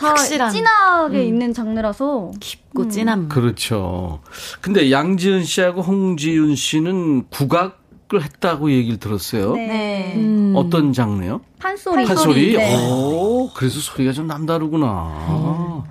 [0.00, 0.50] 다 확실한.
[0.50, 3.28] 진하게 있는 장르라서 깊고 진한.
[3.28, 4.20] 그렇죠.
[4.60, 7.78] 근데 양지은 씨하고 홍지윤 씨는 국악
[8.12, 9.52] 을 했다고 얘기를 들었어요.
[9.54, 9.66] 네.
[9.68, 10.14] 네.
[10.16, 10.52] 음.
[10.56, 11.42] 어떤 장르요?
[11.60, 12.04] 판소리.
[12.04, 12.56] 판소리?
[12.56, 12.74] 네.
[12.90, 15.84] 오, 그래서 소리가 좀 남다르구나.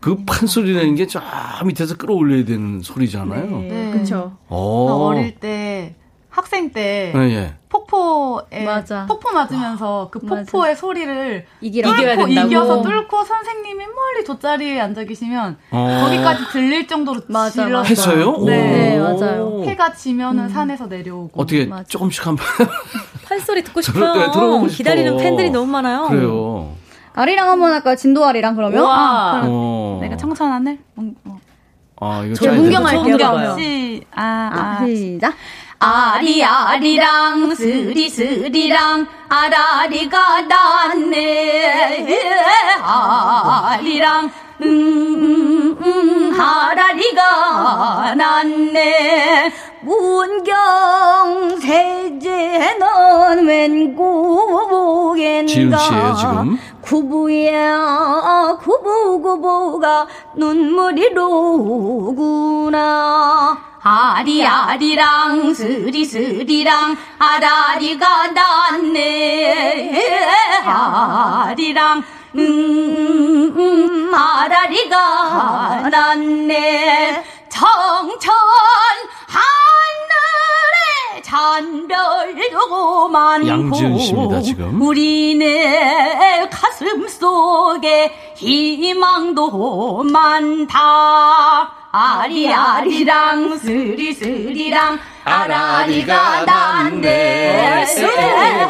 [0.00, 1.20] 그 판소리라는 게 저
[1.64, 3.58] 밑에서 끌어올려야 되는 소리잖아요.
[3.60, 3.90] 네.
[3.92, 4.36] 그렇죠.
[4.48, 4.88] 오.
[4.88, 5.94] 어릴 때
[6.36, 7.54] 학생 때 예, 예.
[7.70, 9.06] 폭포에 맞아.
[9.06, 10.42] 폭포 맞으면서 그 맞아.
[10.42, 11.88] 폭포의 소리를 이기라.
[11.90, 12.46] 이겨야 뚫고 된다고.
[12.48, 16.00] 이겨서 뚫고 선생님이 멀리 돗자리에 앉아 계시면 어.
[16.04, 17.78] 거기까지 들릴 정도로 맞아, 질렀어요.
[17.78, 17.88] 맞아.
[17.88, 18.36] 했어요?
[18.44, 19.02] 네, 오.
[19.18, 19.62] 맞아요.
[19.64, 21.84] 해가 지면은 산에서 내려오고 어떻게 맞아.
[21.84, 22.44] 조금씩 한번
[23.24, 24.12] 판소리 듣고 싶어요.
[24.14, 24.76] 네, 들어보고 싶어.
[24.76, 26.06] 기다리는 팬들이 너무 많아요.
[26.08, 26.74] 그래요.
[27.14, 27.96] 아리랑 한번 할까요?
[27.96, 28.84] 진도아리랑 그러면?
[28.84, 29.98] 아, 그럼 어.
[30.02, 31.38] 내가 청천 하늘 문- 어.
[31.98, 33.02] 아, 이거 문경할게요.
[33.04, 33.58] 문경.
[33.58, 35.32] 시, 아, 아, 아, 시작.
[35.78, 42.18] 아리아리랑 스리스리랑 아라리가 났네.
[42.82, 44.30] 아리랑
[44.62, 49.52] 음, 음, 아라리가 났네
[49.82, 56.58] 문경 세제는 웬 구보겐가 지은 씨예요, 지금.
[56.80, 62.76] 구부야 구부구부가 눈물이 로구나
[63.82, 70.02] 아리아리랑 스리스리랑 아라리가 났네
[70.64, 72.02] 아리랑
[72.38, 78.34] 음, 음 아라리가 났네 청천
[79.26, 84.82] 하늘에 잔별 두고 많고 양지은 씨입니다, 지금.
[84.82, 94.98] 우리네 가슴 속에 희망도 많다 아리아리랑 스리스리랑
[95.28, 97.84] 아라리가 났네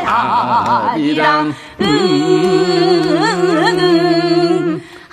[0.06, 1.86] 아리랑 음,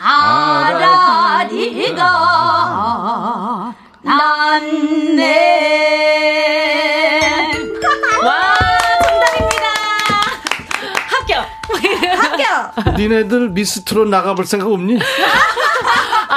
[0.01, 2.03] 아라리가
[4.03, 5.33] 났네
[8.23, 8.53] 와,
[9.03, 9.67] 정답입니다.
[11.09, 11.45] 합격.
[12.21, 12.71] 합격!
[12.97, 14.97] 니네들 미스트로 나가볼 생각 없니?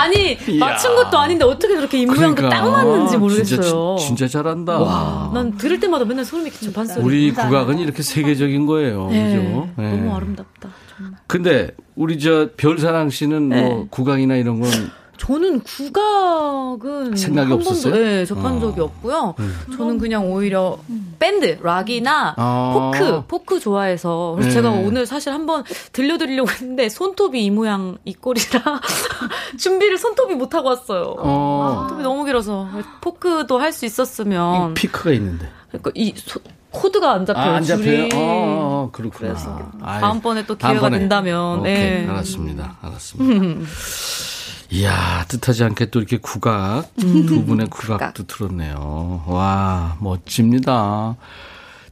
[0.07, 0.59] 아니.
[0.59, 3.61] 맞춘 것도 아닌데 어떻게 그렇게 입모양도 딱 맞는지 모르겠어요.
[3.61, 3.97] 그러니까.
[3.99, 4.79] 진짜, 진짜 잘한다.
[4.81, 7.05] 와, 난 들을 때마다 맨날 소름이 끼쳐, 판소리.
[7.05, 9.09] 우리 국악은 이렇게 세계적인 거예요.
[9.11, 9.69] 네, 그죠?
[9.77, 9.91] 네.
[9.91, 10.69] 너무 아름답다.
[10.97, 11.21] 정말.
[11.27, 13.87] 근데 우리 저 별사랑 씨는 뭐 네.
[13.91, 14.71] 국악이나 이런 건
[15.19, 17.93] 저는 국악은 생각이 한 없었어요?
[17.93, 18.61] 번도 네, 접한 어.
[18.61, 19.35] 적이 없고요.
[19.77, 20.79] 저는 그냥 오히려
[21.19, 22.71] 밴드, 락이나 아.
[22.75, 24.55] 포크, 포크 좋아해서 그래서 네.
[24.55, 28.81] 제가 오늘 사실 한번 들려드리려고 했는데 손톱이 이 모양 이 꼴이라
[29.59, 31.15] 준비를 손톱이 못 하고 왔어요.
[31.19, 32.69] 어, 손톱이 너무 길어서
[33.01, 35.49] 포크도 할 수 있었으면 피크가 있는데.
[35.69, 36.41] 그러니까 이 소-
[36.71, 37.45] 코드가 안 잡혀요.
[37.53, 37.85] 아, 안 잡혀요?
[37.85, 38.11] 줄이.
[38.15, 39.33] 어, 어, 그렇구나.
[39.33, 40.99] 그래서 다음번에 또 기회가 다음번에.
[40.99, 42.07] 된다면, 오케이, 네.
[42.09, 42.77] 알았습니다.
[42.83, 43.67] 알았습니다.
[44.71, 49.23] 이야, 뜻하지 않게 또 이렇게 국악, 두 분의 국악도 들었네요.
[49.27, 51.17] 와, 멋집니다.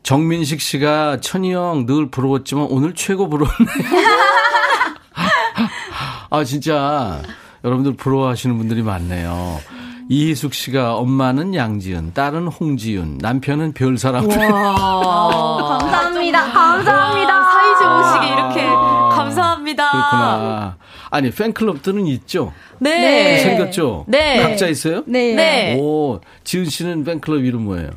[0.03, 3.57] 정민식 씨가 천희 형 늘 부러웠지만 오늘 최고 부러웠네.
[6.31, 7.23] 아, 진짜
[7.63, 9.61] 여러분들 부러워하시는 분들이 많네요.
[10.11, 14.29] 이희숙 씨가 엄마는 양지은, 딸은 홍지윤, 남편은 별 사람.
[14.29, 15.79] 와.
[15.79, 16.53] 감사합니다.
[16.53, 17.39] 감사합니다.
[17.39, 19.91] 와, 사이 좋으시게 이렇게 감사합니다.
[19.91, 20.77] 그렇구나.
[21.15, 22.53] 아니, 팬클럽들은 있죠?
[22.81, 22.99] 네.
[22.99, 23.39] 네.
[23.39, 24.05] 생겼죠?
[24.09, 24.43] 네.
[24.43, 25.05] 각자 있어요?
[25.07, 25.33] 네.
[25.35, 25.77] 네.
[25.79, 27.91] 오, 지은 씨는 팬클럽 이름 뭐예요?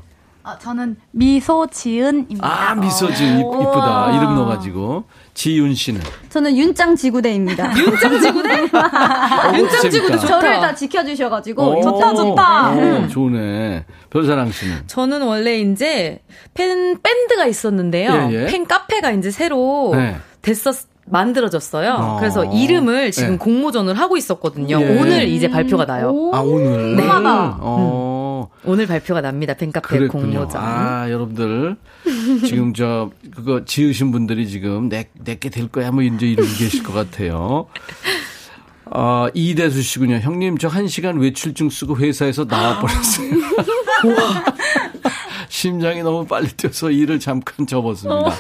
[0.44, 2.48] 아, 저는 미소지은입니다.
[2.48, 4.12] 아, 미소지 이- 이쁘다.
[4.16, 5.04] 이름 넣어가지고.
[5.34, 6.00] 지윤 씨는.
[6.30, 7.74] 저는 윤짱 지구대입니다.
[7.78, 8.50] 윤짱 지구대?
[9.58, 10.28] 윤짱 지구대 좋다.
[10.28, 11.64] 저를 다 지켜주셔가지고.
[11.80, 12.72] 오, 좋다, 좋다.
[12.76, 13.86] 오, 좋네.
[14.12, 14.84] 별사랑 씨는.
[14.88, 16.20] 저는 원래 이제
[16.54, 18.30] 팬 밴드가 있었는데요.
[18.32, 18.46] 예, 예.
[18.46, 20.16] 팬 카페가 이제 새로 네.
[20.44, 21.94] 됐었 만들어졌어요.
[21.94, 22.18] 어.
[22.20, 23.38] 그래서 이름을 지금 네.
[23.38, 24.80] 공모전을 하고 있었거든요.
[24.82, 25.00] 예.
[25.00, 26.10] 오늘 이제 발표가 나요.
[26.10, 26.36] 오.
[26.36, 26.96] 아, 오늘.
[26.96, 27.04] 네.
[27.10, 28.50] 어.
[28.66, 29.54] 오늘 발표가 납니다.
[29.54, 30.24] 팬카페 그랬군요.
[30.40, 30.62] 공모전.
[30.62, 31.76] 아, 여러분들.
[32.46, 35.92] 지금 저, 그거 지으신 분들이 지금 내, 내게 될 거야.
[35.92, 37.68] 뭐 이제 이러고 계실 것 같아요.
[38.90, 40.18] 어, 이대수 씨군요.
[40.18, 43.30] 형님, 저 한 시간 외출증 쓰고 회사에서 나와버렸어요.
[45.50, 48.32] 심장이 너무 빨리 뛰어서 일을 잠깐 접었습니다.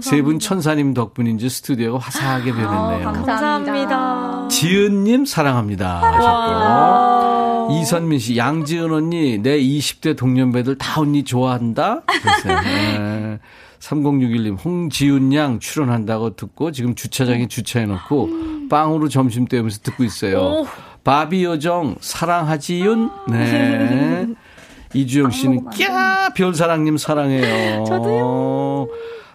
[0.00, 3.08] 세 분 천사님 덕분인지 스튜디오가 화사하게 변했네요.
[3.08, 4.48] 아, 감사합니다.
[4.48, 6.00] 지은님 사랑합니다.
[6.02, 7.78] 하셨고.
[7.80, 12.02] 이선민 씨, 양지은 언니, 내 20대 동년배들 다 언니 좋아한다?
[12.64, 13.38] 네.
[13.80, 20.64] 3061님, 홍지훈 양 출연한다고 듣고 지금 주차장에 주차해놓고 빵으로 점심 때우면서 듣고 있어요.
[21.04, 23.10] 바비 요정, 사랑하지윤?
[23.30, 24.26] 네.
[24.94, 26.34] 이주영 씨는, 꺄!
[26.34, 27.84] 별사랑님 사랑해요.
[27.84, 28.88] 저도요.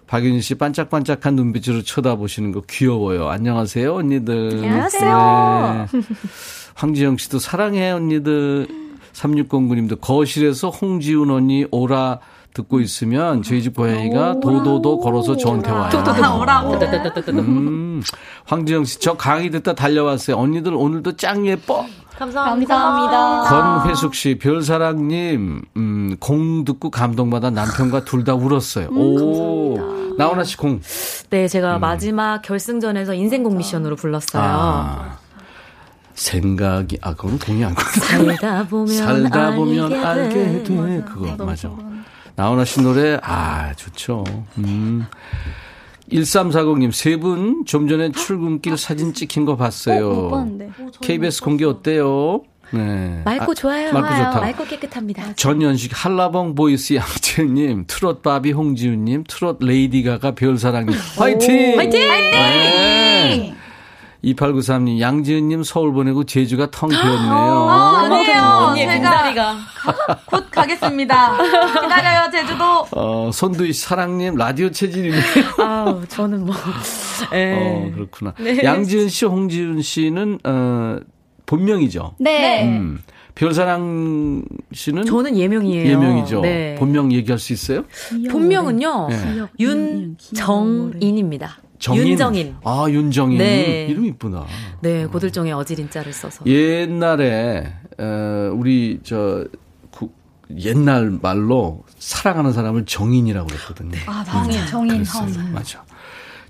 [0.10, 3.30] 박윤희 씨 반짝반짝한 눈빛으로 쳐다보시는 거 귀여워요.
[3.30, 4.53] 안녕하세요, 언니들.
[4.64, 5.88] 안녕하세요.
[5.91, 6.01] 네.
[6.74, 8.68] 황지영 씨도 사랑해, 언니들.
[9.14, 12.22] 3609님도 거실에서 홍지훈 언니 오라
[12.54, 15.89] 듣고 있으면 저희 집 고양이가 도도도 걸어서 저한테 와요.
[15.93, 16.80] 아, 오라고.
[17.30, 18.02] 음,
[18.45, 20.36] 황지영 씨, 저 강의 듣다 달려왔어요.
[20.38, 21.86] 언니들 오늘도 짱 예뻐.
[22.18, 23.43] 감사합니다.
[23.84, 28.88] 권회숙 씨, 별사랑님, 음, 공 듣고 감동받아 남편과 둘 다 울었어요.
[28.89, 29.78] 오,
[30.18, 30.82] 나훈아 씨 공.
[31.30, 34.43] 네, 제가 마지막 결승전에서 인생곡 미션으로 불렀어요.
[34.43, 35.18] 아,
[36.14, 37.82] 생각이, 아, 그건 공이 아니고.
[37.82, 40.64] 살다 보면 살다 보면 알게 알게 돼.
[40.64, 41.04] 돼.
[41.08, 41.72] 그거, 맞아.
[42.39, 44.23] 나훈아 씨 노래, 아, 좋죠.
[44.59, 45.05] 음.
[46.09, 50.09] 1340님, 세 분 좀 전에 출근길 사진 찍힌 거 봤어요.
[50.09, 50.69] 못 봤는데.
[51.01, 52.41] KBS 공개 어때요?
[52.71, 53.21] 네.
[53.25, 53.91] 맑고 아, 좋아요.
[53.91, 54.39] 맑고 좋다.
[54.39, 55.33] 맑고 깨끗합니다.
[55.35, 61.77] 전연식 한라봉 보이스 양채님, 트롯 바비 홍지훈님, 트롯 레이디 가가 별사랑님, 화이팅!
[61.77, 61.99] 화이팅!
[61.99, 63.53] 네.
[64.24, 67.70] 2893님, 양지은님 서울 보내고 제주가 텅 비었네요.
[67.70, 68.41] 아니에요.
[68.43, 69.57] 언니의 제가 빈자리가.
[70.26, 71.38] 곧 가겠습니다.
[71.82, 72.86] 기다려요, 제주도.
[72.91, 75.17] 어, 손두희 사랑님, 라디오 체질이네.
[75.59, 76.53] 아우, 저는 뭐.
[77.34, 77.53] 예.
[77.53, 78.34] 어, 그렇구나.
[78.39, 78.61] 네.
[78.63, 80.97] 양지은 씨, 홍지은 씨는, 어,
[81.45, 82.15] 본명이죠.
[82.20, 82.65] 네.
[82.67, 83.01] 음.
[83.36, 84.43] 별사랑
[84.74, 85.89] 씨는 저는 예명이에요.
[85.91, 86.41] 예명이죠.
[86.41, 86.76] 네.
[86.78, 87.86] 본명 얘기할 수 있어요?
[88.30, 89.07] 본명은요.
[89.09, 89.45] 네.
[89.57, 91.59] 윤정인입니다.
[91.80, 92.07] 정인.
[92.09, 92.55] 윤정인.
[92.63, 93.38] 아, 윤정인.
[93.38, 93.88] 네.
[93.89, 94.45] 이름 이쁘다.
[94.82, 96.45] 네, 고들정에 어지린자를 써서.
[96.45, 99.45] 옛날에 어, 우리 저
[99.89, 100.11] 구-
[100.57, 103.97] 옛날 말로 사랑하는 사람을 정인이라고 그랬거든요.
[104.07, 104.65] 아, 정인.
[104.67, 105.32] 정인, 그랬어요.
[105.32, 105.53] 정인.
[105.53, 105.84] 맞아.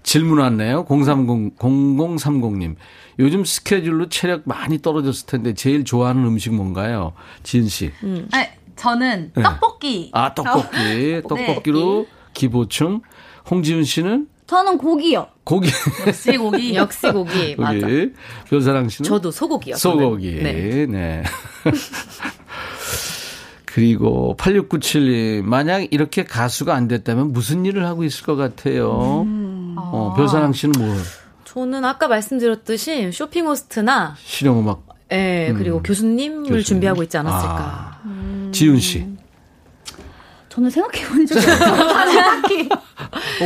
[0.01, 0.86] 질문 왔네요.
[0.89, 2.75] 030 0030님.
[3.19, 7.13] 요즘 스케줄로 체력 많이 떨어졌을 텐데 제일 좋아하는 음식 뭔가요?
[7.43, 7.91] 지은 씨.
[8.32, 9.43] 아니, 저는 네.
[9.43, 10.09] 떡볶이.
[10.13, 11.21] 아, 떡볶이.
[11.27, 13.01] 떡볶이로 기보충.
[13.51, 15.28] 홍지은 씨는 저는 고기요.
[15.43, 15.70] 고기.
[16.08, 16.74] 역시 고기.
[16.74, 17.54] 역시 고기.
[17.60, 17.80] 맞아.
[17.82, 18.14] 고기.
[18.50, 19.76] 별사랑 씨는 저도 소고기요.
[19.76, 20.00] 저는.
[20.00, 20.41] 소고기.
[20.41, 20.88] 네.
[20.88, 21.24] 네.
[23.66, 29.22] 그리고 8697님, 만약 이렇게 가수가 안 됐다면 무슨 일을 하고 있을 것 같아요?
[29.22, 29.76] 음.
[29.78, 30.95] 어, 별사랑 씨는 뭐,
[31.45, 36.64] 저는 아까 말씀드렸듯이 쇼핑 호스트나 실용음악 예, 그리고 교수님을 교수님?
[36.64, 38.00] 준비하고 있지 않았을까.
[38.04, 39.06] 아, 지훈 씨.
[40.60, 42.70] 저는 생각해본 적이 없어요.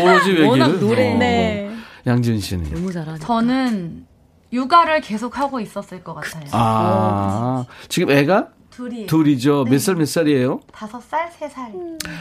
[0.03, 0.45] 오로지 외길.
[0.45, 1.14] 워낙 노래.
[1.14, 1.72] 네.
[2.07, 2.74] 양지은 씨는.
[2.74, 3.20] 너무 잘하네.
[3.20, 4.05] 저는
[4.51, 6.45] 육아를 계속 하고 있었을 것 같아요.
[6.51, 9.66] 아, 지금 애가 둘이 둘이죠.
[9.66, 10.61] 몇살 몇 살이에요?
[10.72, 11.72] 다섯 살, 세 살.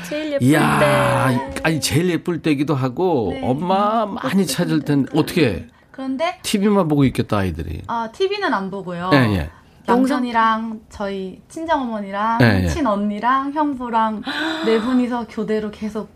[0.08, 1.30] 제일 예쁠 이야,
[1.62, 3.40] 아니, 제일 예쁠 때기도 하고, 네.
[3.42, 7.80] 엄마 많이 찾을 텐데, 어떻게, 그런데 TV만 보고 있겠다, 아이들이.
[7.86, 9.10] 아 TV는 안 보고요.
[9.14, 9.50] 예, 예.
[9.86, 12.68] 남편이랑 저희 친정 어머니랑 예, 예.
[12.68, 14.22] 친언니랑 형부랑
[14.66, 16.08] 네 분이서 교대로 계속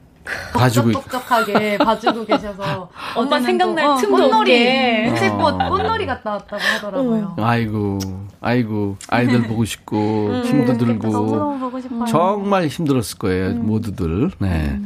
[0.54, 5.08] 봐주고 있- 똑똑똑똑하게 봐주고 계셔서 엄마 생각날 또, 어, 틈도 꽃놀이.
[5.10, 5.68] 무채꽃 어.
[5.70, 7.36] 꽃놀이 갔다 왔다고 하더라고요.
[7.38, 7.98] 아이고,
[8.40, 12.04] 아이고, 아이들 보고 싶고, 힘도 너무 들고, 너무 보고 싶어요.
[12.06, 14.32] 정말 힘들었을 거예요, 모두들.
[14.40, 14.80] 네.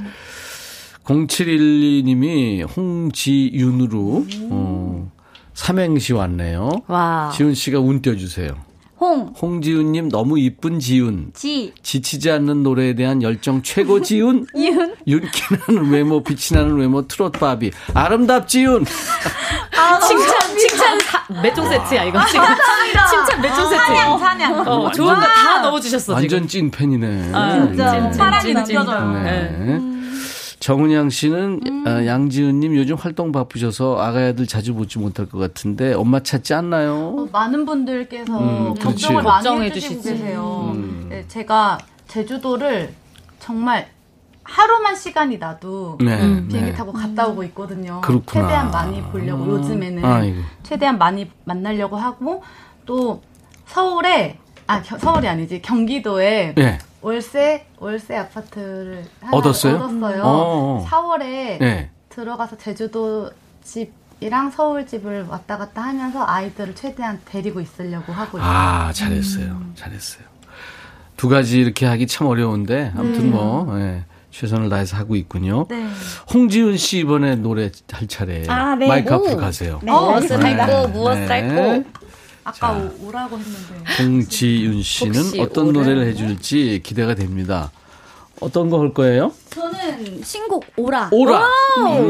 [1.04, 5.10] 0712님이 홍지윤으로, 어,
[5.54, 6.70] 삼행시 왔네요.
[6.86, 7.30] 와.
[7.34, 8.52] 지훈 씨가 운 띄워주세요.
[9.00, 11.30] 홍, 홍지윤님 너무 이쁜 지훈.
[11.32, 14.44] 지, 지치지 않는 노래에 대한 열정 최고 지훈.
[14.54, 14.94] 이은.
[15.06, 17.70] 윤기나는 외모, 빛이 나는 외모, 트롯 바비.
[17.94, 18.84] 아름답지훈.
[20.06, 22.44] 칭찬, 칭찬 사, 몇종 세트야, 이거 지금.
[23.08, 23.76] 칭찬 몇종 세트.
[23.86, 24.68] 사냥 사냥.
[24.68, 26.48] 어, 좋은 거 다 넣어주셨어, 완전 지금.
[26.48, 27.30] 찐 팬이네.
[27.32, 28.12] 아, 진짜.
[28.12, 28.52] 사랑이.
[28.54, 29.12] 느껴져요.
[29.22, 29.80] 네.
[30.60, 36.52] 정은양 씨는 어, 양지은님 요즘 활동 바쁘셔서 아가야들 자주 보지 못할 것 같은데 엄마 찾지
[36.52, 37.14] 않나요?
[37.16, 38.74] 어, 많은 분들께서 음.
[38.74, 40.10] 걱정을 많이 걱정해 주시지.
[40.10, 40.72] 계세요.
[40.74, 41.06] 음.
[41.08, 42.92] 네, 제가 제주도를
[43.38, 43.88] 정말
[44.44, 46.22] 하루만 시간이 나도 네.
[46.22, 46.46] 음.
[46.48, 46.76] 비행기 네.
[46.76, 48.02] 타고 갔다 오고 있거든요.
[48.02, 48.44] 그렇구나.
[48.44, 50.42] 최대한 많이 보려고 요즘에는 아이고.
[50.62, 52.42] 최대한 많이 만나려고 하고
[52.84, 53.22] 또
[53.66, 54.38] 서울에
[54.70, 56.78] 아 겨- 서울이 아니지 경기도에 네.
[57.02, 59.74] 월세 월세 아파트를 하나 얻었어요?
[59.76, 60.22] 얻었어요.
[60.24, 60.86] 어.
[60.88, 61.90] 4월에 네.
[62.08, 63.30] 들어가서 제주도
[63.64, 63.90] 집
[64.20, 68.48] 이랑 서울 집을 왔다 갔다 하면서 아이들을 최대한 데리고 있으려고 하고 있어요.
[68.50, 69.60] 아, 잘했어요.
[69.74, 70.24] 잘했어요.
[71.16, 74.04] 두 가지 이렇게 하기 참 어려운데 아무튼 뭐 예.
[74.30, 75.66] 최선을 다해서 하고 있군요.
[75.68, 75.88] 네.
[76.32, 78.44] 홍지은 씨 이번에 노래 할 차례.
[78.46, 78.86] 아, 네.
[78.86, 79.16] 마이크 오.
[79.16, 79.80] 앞으로 가세요.
[79.82, 80.00] 네, 어.
[80.12, 81.48] 무엇을 할고, 무엇을 네.
[81.48, 81.84] 할고.
[82.44, 82.72] 아까 자.
[82.72, 84.02] 오, 오라고 했는데.
[84.02, 87.70] 홍지윤 씨는 어떤 노래를 해줄지 기대가 됩니다.
[88.40, 89.32] 어떤 거 할 거예요?
[89.50, 91.10] 저는 신곡 오라.
[91.12, 91.46] 오라.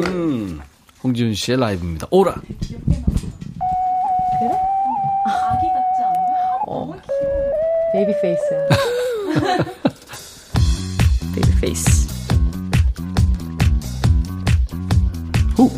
[0.07, 0.61] 음,
[1.03, 2.07] 홍지윤 씨의 라이브입니다.
[2.11, 2.37] 오라.
[7.93, 8.69] baby face야.
[11.35, 12.09] Baby face.
[15.57, 15.71] 후.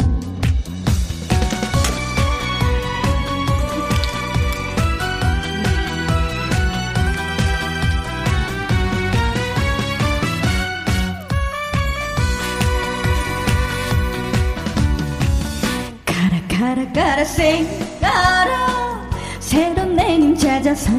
[16.93, 19.09] 가라 생가라.
[19.40, 20.90] 새로운 내님 찾아서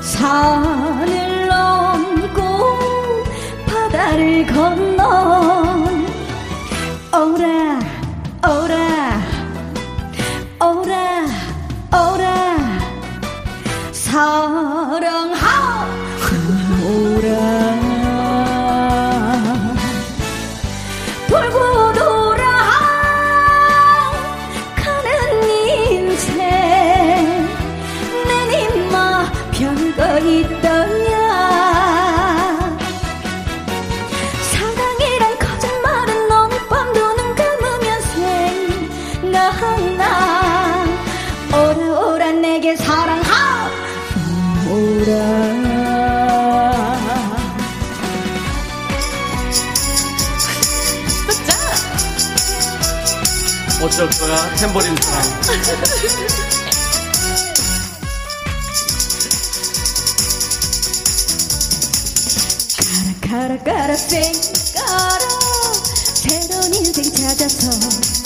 [0.00, 2.40] 산을 넘고
[3.66, 5.84] 바다를 건너.
[7.12, 7.78] 오라
[8.44, 9.20] 오라
[10.60, 11.26] 오라
[11.92, 12.78] 오라.
[13.92, 14.77] 사
[54.18, 54.54] 거야?
[54.56, 56.38] 탬버린 사랑.
[63.20, 64.22] 가라 가라 쌩
[64.74, 65.28] 가라
[66.14, 68.17] 새로운 인생 찾아서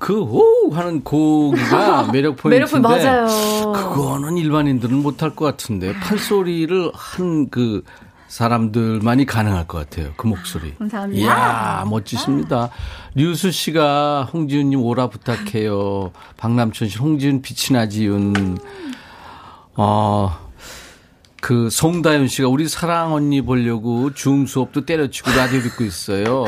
[0.00, 2.48] 그, 호 하는 고기가 매력 포인트인데.
[2.48, 3.72] 매력 포인트 맞아요.
[3.72, 7.84] 그거는 일반인들은 못할 것 같은데, 판소리를 한 그
[8.28, 10.12] 사람들만이 가능할 것 같아요.
[10.16, 10.74] 그 목소리.
[10.76, 11.20] 감사합니다.
[11.20, 12.70] 이야, 멋지십니다.
[13.16, 16.12] 류수 씨가 홍지윤님 오라 부탁해요.
[16.36, 18.56] 박남춘 씨, 홍지윤 빛이 나지윤.
[19.76, 20.49] 어,
[21.40, 26.44] 그 송다현 씨가 우리 사랑 언니 보려고 줌 수업도 때려치고 라디오 듣고 있어요.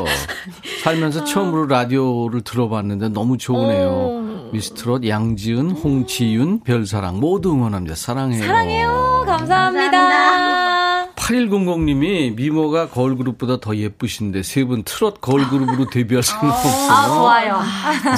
[0.83, 4.51] 살면서 처음으로 라디오를 들어봤는데 너무 좋으네요.
[4.53, 7.95] 미스트롯 양지은, 홍지윤, 별사랑 모두 응원합니다.
[7.95, 8.45] 사랑해요.
[8.45, 9.25] 사랑해요.
[9.27, 11.09] 감사합니다.
[11.17, 16.91] 8100님이 미모가 걸그룹보다 더 예쁘신데 세 분 트롯 걸그룹으로 데뷔할 수는 없어요.
[16.91, 17.61] 아, 좋아요.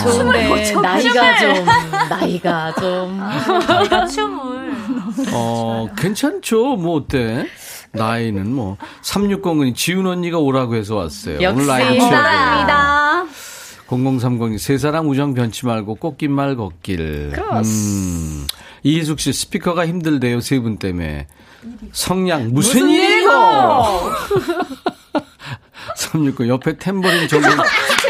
[0.02, 1.64] 좋은데, 나이가 좀,
[2.08, 3.20] 나이가 좀.
[3.66, 4.33] 저희가 춤을
[5.32, 6.76] 어, 괜찮죠.
[6.76, 7.46] 뭐 어때?
[7.92, 11.38] 나이는 뭐 3600이 지훈 언니가 오라고 해서 왔어요.
[11.50, 11.66] 오늘.
[11.66, 12.10] 라이브 최고.
[12.10, 13.24] 감사합니다.
[13.88, 17.32] 0030이 세 사람 우정 변치 말고 꽃길말 걷길.
[17.36, 18.46] 음.
[18.82, 21.26] 이희숙 씨 스피커가 힘들대요 세 분 때문에.
[21.92, 23.30] 성량 무슨, 무슨 일이고?
[23.30, 23.30] 일이고?
[25.96, 27.64] 369 옆에 탬버린 아까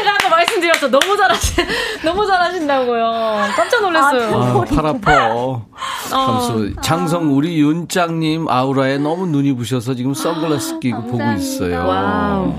[0.55, 0.89] 말씀드렸죠.
[0.89, 1.53] 너무 잘하시,
[2.03, 3.11] 너무 잘하신다고요.
[3.55, 4.41] 깜짝 놀랐어요.
[4.41, 5.61] 아, 팔 아파.
[6.09, 6.73] 감수.
[6.81, 11.85] 장성 우리 윤짱님 아우라에 너무 눈이 부셔서 지금 선글라스 끼고 보고 있어요.
[11.85, 12.53] Wow.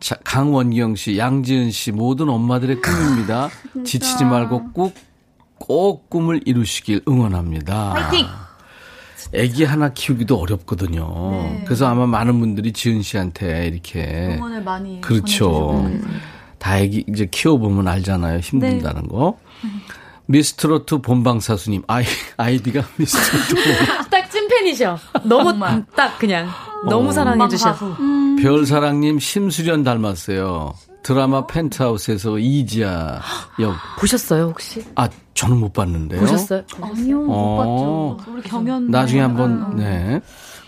[0.00, 3.50] 자, 강원경 씨, 양지은 씨, 모든 엄마들의 꿈입니다.
[3.84, 4.94] 지치지 말고 꼭,
[5.58, 7.94] 꼭 꿈을 이루시길 응원합니다.
[7.94, 8.26] 파이팅!
[9.32, 11.30] 애기 하나 키우기도 어렵거든요.
[11.30, 11.62] 네.
[11.64, 14.34] 그래서 아마 많은 분들이 지은 씨한테 이렇게.
[14.36, 15.88] 응원을 많이 그렇죠.
[16.60, 18.38] 다 애기 이제 키워보면 알잖아요.
[18.38, 19.36] 힘든다는 거.
[20.26, 22.04] 미스트로트 본방사수님, 아이,
[22.36, 23.54] 아이디가 미스트로트.
[24.10, 24.96] 딱 찐팬이셔.
[25.24, 25.58] 너무
[25.96, 26.48] 딱 그냥
[26.88, 27.96] 너무 사랑해주셔.
[28.40, 30.74] 별사랑님 심수련 닮았어요.
[31.02, 33.20] 드라마 펜트하우스에서 이지아
[33.60, 33.74] 역.
[33.98, 34.84] 보셨어요 혹시?
[34.94, 36.20] 아, 저는 못 봤는데요.
[36.20, 36.62] 보셨어요?
[36.80, 38.32] 아니요, 못 어, 봤죠.
[38.32, 40.20] 우리 경연 나중에 한번, 네.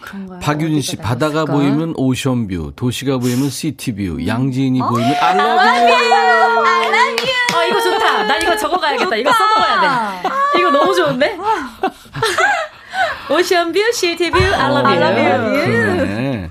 [0.03, 0.39] 그런가요?
[0.41, 1.45] 박윤 씨, 바다가?
[1.45, 5.93] 보이면 오션뷰, 도시가 보이면 시티뷰, 양지인이 보이면 알라뷰.
[7.55, 8.25] 아 이거 좋다.
[8.25, 9.17] 나 이거 적어가야겠다.
[9.17, 10.29] 이거 써먹어야 돼.
[10.59, 11.39] 이거 너무 좋은데?
[13.31, 15.53] 오션뷰, 시티뷰, 알라뷰.
[15.65, 16.51] 그러네.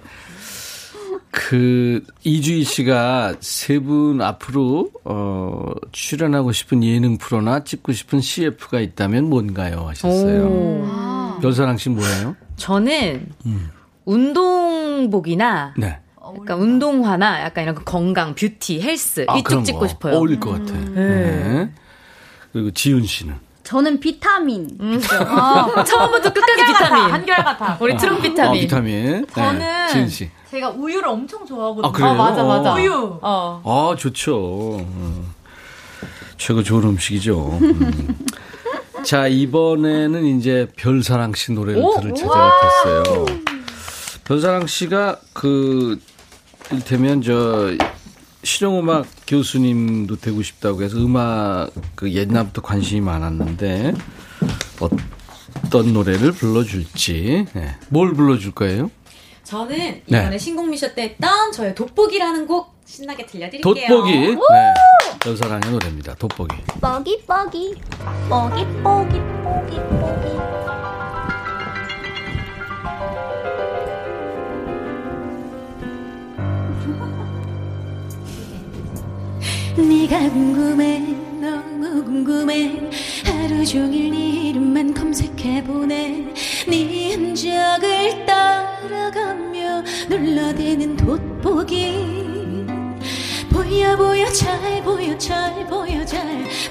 [1.33, 9.29] 그 이주희 씨가 세 분 앞으로 어 출연하고 싶은 예능 프로나 찍고 싶은 CF가 있다면
[9.29, 10.43] 뭔가요 하셨어요.
[10.45, 11.39] 오.
[11.41, 12.35] 별사랑 씨 뭐예요?
[12.57, 13.69] 저는 음.
[14.05, 15.99] 운동복이나 네.
[16.39, 19.87] 약간 운동화나 약간 이런 거 건강, 뷰티, 헬스 아, 이쪽 찍고 거.
[19.87, 20.15] 싶어요.
[20.15, 20.73] 어울릴 것 같아.
[20.91, 21.71] 네.
[22.53, 24.67] 그리고 지윤 씨는 저는 비타민.
[24.99, 27.13] 처음부터 끝까지 비타민.
[27.13, 27.77] 한결같아.
[27.81, 28.61] 우리 트럼 어, 비타민.
[28.61, 29.27] 비타민.
[29.33, 29.87] 저는 네.
[29.91, 30.29] 지윤 씨.
[30.49, 31.87] 제가 우유를 엄청 좋아하거든요.
[31.87, 32.11] 아, 그래요?
[32.11, 32.73] 어, 맞아, 맞아.
[32.73, 33.19] 우유.
[33.21, 33.61] 어.
[33.63, 34.79] 아, 좋죠.
[34.79, 35.33] 음.
[36.37, 37.59] 최고 좋은 음식이죠.
[37.61, 38.17] 음.
[39.03, 43.25] 자, 이번에는 이제 별사랑 씨 노래를 오, 들을 됐어요.
[44.23, 45.99] 별사랑 씨가 그,
[46.71, 47.71] 이를테면 저,
[48.43, 53.93] 실용음악 교수님도 되고 싶다고 해서 음악 그 옛날부터 관심이 많았는데
[54.79, 57.45] 어떤 노래를 불러줄지.
[57.53, 57.75] 네.
[57.89, 58.89] 뭘 불러줄 거예요?
[59.43, 60.37] 저는 이번에 네.
[60.37, 63.87] 신곡미쇼 때 했던 저의 돋보기라는 곡 신나게 들려드릴게요.
[63.87, 64.11] 돋보기.
[64.11, 64.35] 네.
[65.21, 66.13] 별사랑의 노래입니다.
[66.15, 66.57] 돋보기.
[66.81, 67.73] 뻐기, 뻐기.
[68.27, 70.27] 뻐기, 뻐기, 뻐기, 뻐기.
[79.87, 80.99] 네가 궁금해
[81.39, 82.89] 너무 궁금해
[83.23, 86.33] 하루 종일 네 이름만 검색해보네
[86.67, 92.60] 네 흔적을 따라가며 눌러대는 돋보기
[93.51, 96.21] 보여 보여 잘 보여 잘 보여 잘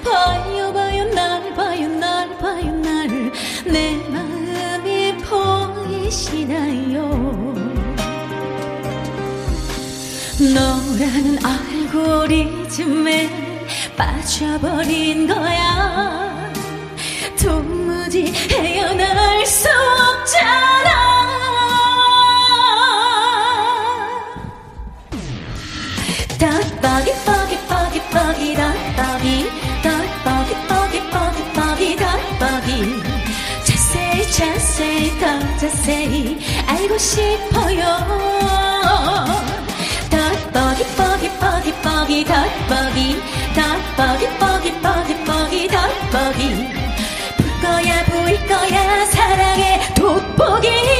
[0.03, 6.99] 봐요 봐요 날 봐요 날 봐요 날내 마음이 보이시나요?
[10.39, 13.29] 너라는 알고리즘에
[13.95, 16.51] 빠져버린 거야.
[17.41, 21.10] 도무지 헤어날 수 없잖아
[26.81, 29.45] 덕박이 뻐기 뻐기 뻐기 덕박이
[29.83, 33.03] 덕박이 뻐기 뻐기 뻐기 덕박이.
[33.63, 37.83] 자세히 자세히 더 자세히 알고 싶어요.
[40.09, 43.21] 덕박이 뻐기 뻐기 뻐기 덕박이
[43.55, 46.41] 덕박이 뻐기 뻐기 뻐기 덕박이.
[47.37, 50.90] 볼 거야 보일 거야 사랑의 돋보기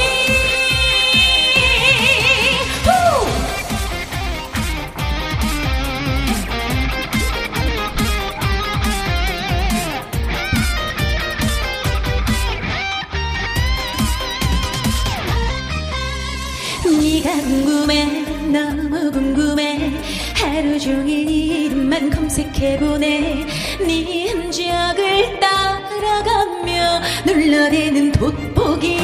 [20.82, 21.32] 종일 네
[21.66, 23.46] 이름만 검색해보네.
[23.86, 28.98] 네 흔적을 따라가며 눌러대는 돋보기.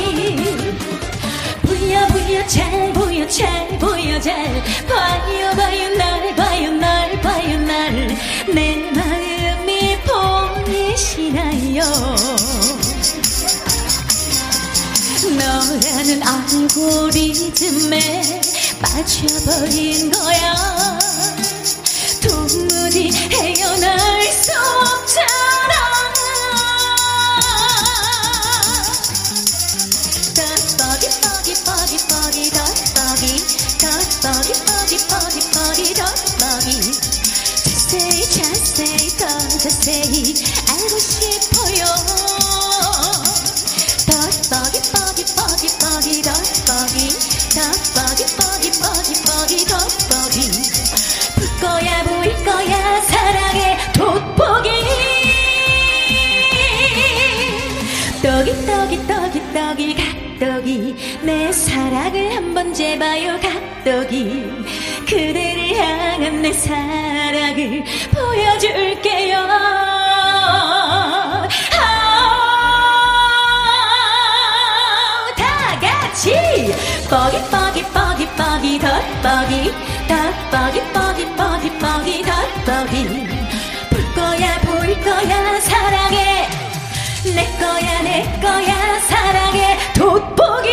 [1.62, 4.34] 보여 보여 잘 보여 잘 보여 잘.
[4.88, 8.16] 봐요 봐요 날 봐요 날 봐요 날.
[8.52, 9.98] 내 마음이
[10.64, 11.84] 보이시나요?
[15.38, 18.00] 너라는 알고리즘에
[18.82, 20.97] 빠져버린 거야
[22.98, 25.28] 도무지 헤어날 수 없잖아.
[30.34, 33.44] 덕버기 뻐기 뻐기 뻐기 덕버기
[33.78, 36.68] 덕버기 뻐기 뻐기 뻐기 덕버기
[37.62, 39.26] 자세히 자세히 더
[39.58, 40.34] 자세히
[40.68, 42.17] 알고 싶어요
[66.58, 69.38] 사랑을 보여줄게요.
[71.78, 72.48] 아,
[75.36, 76.74] 다 같이.
[77.08, 79.72] 뻐기 뻐기 뻐기 뻐기 덧뻐기
[80.08, 83.28] 덧뻐기 뻐기 뻐기 뻐기 덧뻐기
[83.90, 86.48] 불 거야 불 거야 사랑해.
[87.24, 89.78] 내 거야 내 거야 사랑해.
[89.94, 90.68] 돋보기.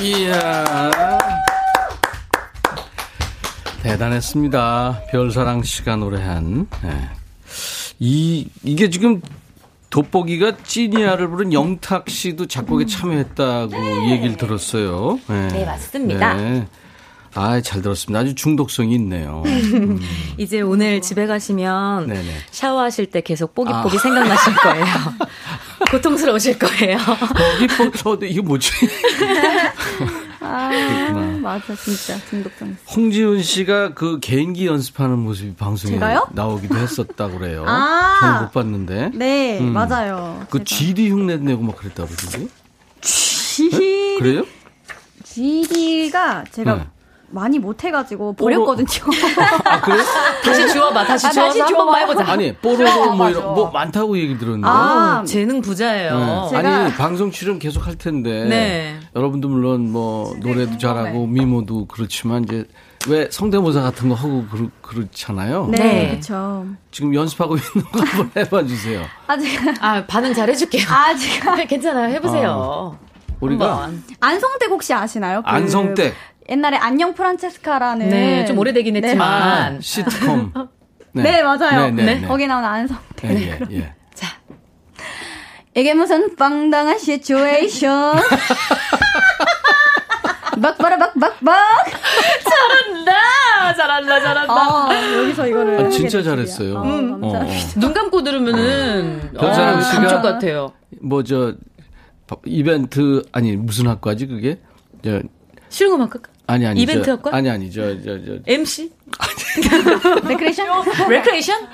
[0.00, 0.28] 이
[3.94, 5.02] 대단했습니다.
[5.10, 6.66] 별사랑 씨가 노래한.
[6.84, 7.08] 예.
[8.00, 9.22] 이, 이게 지금
[9.90, 15.20] 돋보기가 찌니아를 부른 영탁 씨도 작곡에 참여했다고 얘기를 들었어요.
[15.30, 15.34] 예.
[15.52, 16.34] 네, 맞습니다.
[16.34, 16.66] 네.
[17.34, 18.18] 아, 잘 들었습니다.
[18.18, 19.42] 아주 중독성이 있네요.
[19.46, 20.00] 음.
[20.38, 22.30] 이제 오늘 집에 가시면 네네.
[22.50, 24.00] 샤워하실 때 계속 뽀기뽀기 아.
[24.00, 24.86] 생각나실 거예요.
[25.90, 26.98] 고통스러우실 거예요.
[26.98, 28.70] 뽀기, 뽀기, 어, 이거 뭐지?
[30.44, 31.38] 아.
[31.40, 32.76] 맞아, 진짜 중독성.
[32.94, 36.26] 홍지훈 씨가 그 개인기 연습하는 모습이 방송에 제가요?
[36.32, 37.64] 나오기도 했었다고 그래요.
[37.68, 38.18] 아.
[38.20, 39.10] 저는 못 봤는데.
[39.14, 39.72] 네, 음.
[39.72, 40.46] 맞아요.
[40.50, 40.64] 그 제가.
[40.64, 42.48] GD 흉내 내고 막 그랬다고 그러던데?
[43.00, 44.44] G 그래요?
[45.24, 46.86] GD가 제가 네.
[47.34, 48.86] 많이 못해가지고 버렸거든요.
[49.64, 50.02] 아, 그래요?
[50.44, 51.86] 다시 주워봐, 다시 아, 주워서 다시 한 주워봐요.
[51.86, 52.32] 번만 해보자.
[52.32, 54.66] 아니, 뽀로로 뭐 이런, 뭐 많다고 얘기 들었는데.
[54.68, 56.18] 아, 어, 재능 부자예요.
[56.18, 56.24] 네.
[56.56, 58.44] 제가- 아니, 방송 출연 계속 할 텐데.
[58.44, 59.00] 네.
[59.16, 62.64] 여러분도 물론 뭐, 노래도 잘하고, 미모도 그렇지만, 이제,
[63.08, 65.66] 왜 성대모사 같은 거 하고 그렇, 그렇잖아요.
[65.70, 66.08] 네, 네.
[66.12, 66.64] 그렇죠.
[66.90, 69.02] 지금 연습하고 있는 거 한번 해봐 주세요.
[69.26, 70.86] 아직 아, 반응 잘 해줄게요.
[70.88, 71.28] 아직
[71.68, 72.14] 괜찮아요.
[72.14, 72.96] 해보세요.
[73.40, 74.02] 우리가 한번.
[74.20, 75.42] 안성댁 혹시 아시나요?
[75.42, 76.14] 그 안성댁.
[76.48, 79.00] 옛날에 안녕 프란체스카라는 네, 좀 오래되긴 네.
[79.02, 79.80] 했지만.
[79.80, 80.52] 시트콤.
[81.12, 81.90] 네, 맞아요.
[81.90, 82.26] 네, 네, 네.
[82.26, 83.30] 거기 나오는 안성댁.
[83.30, 83.94] 예, 예, 예.
[85.76, 88.16] 이게 무슨 빵당한 시츄에이션.
[90.56, 91.56] bak바라박박박.
[92.44, 93.74] 잘한다!
[93.76, 94.54] 잘한다, 잘한다.
[94.54, 95.84] 아, 여기서 이거를.
[95.84, 96.22] 아, 진짜.
[96.22, 96.76] 잘했어요.
[96.76, 97.36] 아, 어, 감사합니다.
[97.38, 97.46] 어.
[97.80, 99.30] 눈 감고 들으면은.
[99.36, 100.72] 어, 씨가- 감쪽 같아요.
[101.00, 101.54] 뭐, 저,
[102.44, 104.60] 이벤트, 아니, 무슨 학과지, 그게?
[105.04, 105.20] 저,
[105.70, 106.30] 실용음악 할까?
[106.46, 106.80] 아니, 아니.
[106.82, 107.34] 이벤트 저, 학과?
[107.36, 108.38] 아니, 아니, 저, 저, 저.
[108.46, 108.90] MC?
[110.28, 110.66] 레크레이션?
[111.08, 111.68] 레크레이션?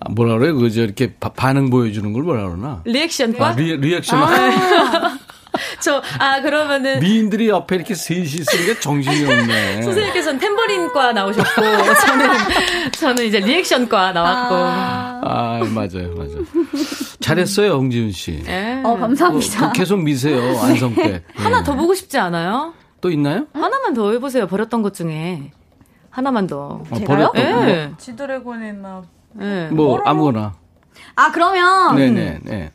[0.00, 0.52] 아, 뭐라 그래?
[0.52, 2.82] 그, 저, 이렇게 바- 반응 보여주는 걸 뭐라 그러나?
[2.84, 3.46] 리액션과?
[3.48, 4.20] 아, 리, 리액션.
[5.80, 6.98] 저, 아, 그러면은.
[7.00, 9.82] 미인들이 옆에 이렇게 셋이 있으니 까 정신이 없네.
[9.82, 11.62] 선생님께서는 템버린과 나오셨고,
[12.06, 12.30] 저는,
[12.92, 14.54] 저는 이제 리액션과 나왔고.
[14.54, 16.44] 아, 맞아요, 맞아요.
[17.22, 18.42] 잘했어요, 홍지훈 씨.
[18.46, 18.82] 예.
[18.84, 19.72] 어, 감사합니다.
[19.72, 21.24] 그 계속 미세요, 안성댁.
[21.34, 21.64] 하나 예.
[21.64, 22.74] 더 보고 싶지 않아요?
[23.00, 23.46] 또 있나요?
[23.54, 24.46] 하나만 더 해보세요.
[24.46, 25.52] 버렸던 것 중에.
[26.10, 26.82] 하나만 더.
[26.90, 27.32] 어, 제가요?
[27.36, 27.92] 예.
[27.96, 29.02] 지드래곤이나
[29.40, 29.68] 예.
[29.72, 30.54] 뭐, 뭐 아무거나.
[31.16, 31.96] 아, 그러면.
[31.96, 32.72] 네네, 네.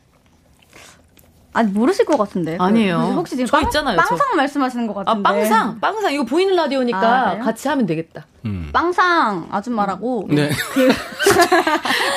[1.58, 2.56] 아니, 모르실 것 같은데.
[2.56, 3.14] 그, 아니에요.
[3.16, 4.36] 혹시 지금 저 빵, 있잖아요, 빵상 저.
[4.36, 5.22] 말씀하시는 것 아, 같은데.
[5.28, 5.80] 빵상.
[5.80, 6.12] 빵상.
[6.12, 7.38] 이거 보이는 라디오니까 아?
[7.38, 8.26] 같이 하면 되겠다.
[8.44, 8.70] 음.
[8.72, 10.28] 빵상 아줌마라고.
[10.30, 10.50] 네.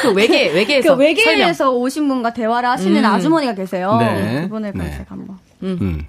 [0.03, 0.95] 그 외계, 외계에서.
[0.95, 3.05] 그 외계에서 오신 분과 대화를 하시는 음.
[3.05, 3.97] 아주머니가 계세요.
[3.99, 4.41] 네.
[4.43, 4.91] 그분을 네.
[4.91, 5.39] 제가 한번.
[5.63, 6.05] 음.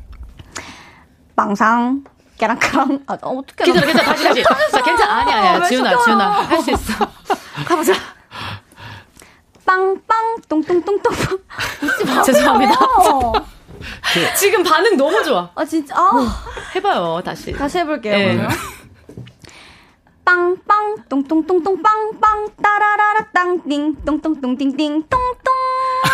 [1.35, 2.05] 빵상,
[2.37, 3.01] 깨랑까랑.
[3.07, 3.65] 아, 어떻게.
[3.65, 4.11] 괜찮아, 괜찮아.
[4.13, 4.43] 다시, 다시.
[4.73, 5.15] 자, 괜찮아.
[5.15, 5.59] 아니, 아니야.
[5.59, 6.05] 왜 지훈아?
[6.05, 6.31] 지훈아.
[6.43, 7.07] 할 수 있어.
[7.67, 7.95] 가보자.
[9.65, 11.13] 빵빵, 똥똥똥똥.
[11.13, 12.23] 웃지 마.
[12.23, 12.75] 죄송합니다.
[14.39, 15.51] 지금 반응 너무 좋아.
[15.55, 15.95] 아, 진짜.
[15.97, 16.45] 아.
[16.75, 17.53] 해봐요, 다시.
[17.53, 18.17] 다시 해볼게요.
[18.17, 18.49] 네.
[20.25, 25.55] 빵빵 똥똥똥똥 빵빵 따라라라 땅띵 똥똥똥띵띵 똥똥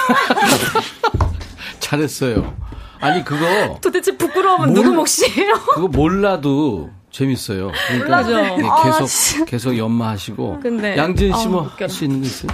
[1.79, 2.55] 잘했어요.
[3.01, 5.55] 아니, 그거, 도대체 부끄러움은 뭘- 누구 몫이에요?
[5.75, 7.71] 그거 몰라도 재밌어요.
[7.87, 9.45] 그러니까 몰라도 네, 아, 계속, 진짜.
[9.45, 10.61] 계속 연마하시고.
[10.61, 11.77] 근데- 양진 씨 아, 뭐 웃겨라.
[11.81, 12.51] 할수 있는 거 있어요?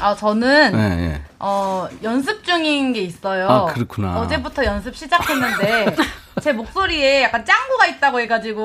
[0.00, 1.22] 아 저는 네, 네.
[1.38, 3.48] 어 연습 중인 게 있어요.
[3.48, 4.18] 아, 그렇구나.
[4.20, 5.96] 어제부터 연습 시작했는데
[6.42, 8.60] 제 목소리에 약간 짱구가 있다고 해가지고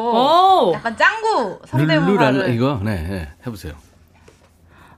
[0.69, 0.73] 오!
[0.73, 3.30] 약간 짱구 성대모사를 이거, 네, 네.
[3.45, 3.73] 해보세요.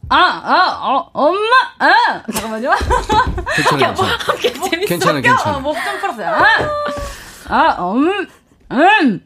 [0.10, 1.40] 아, 아, 어, 엄마,
[1.80, 2.22] 아!
[2.34, 2.72] 잠깐만요.
[3.56, 3.94] 괜찮아요,
[4.42, 4.70] 괜찮아요.
[4.70, 4.86] 재밌어.
[4.88, 5.60] 괜찮아, 괜찮아.
[5.60, 6.28] 목 좀 풀었어요.
[7.48, 8.28] 아, 아, 음,
[8.72, 9.26] 음.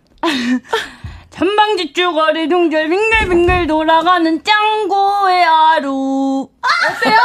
[1.38, 6.48] 천방지축 거리 둥절 빙글빙글 돌아가는 짱구의 하루.
[6.64, 7.18] 어때요?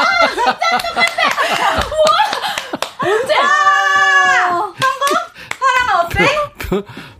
[3.03, 3.35] 언제?
[5.61, 6.27] 사랑아 어때?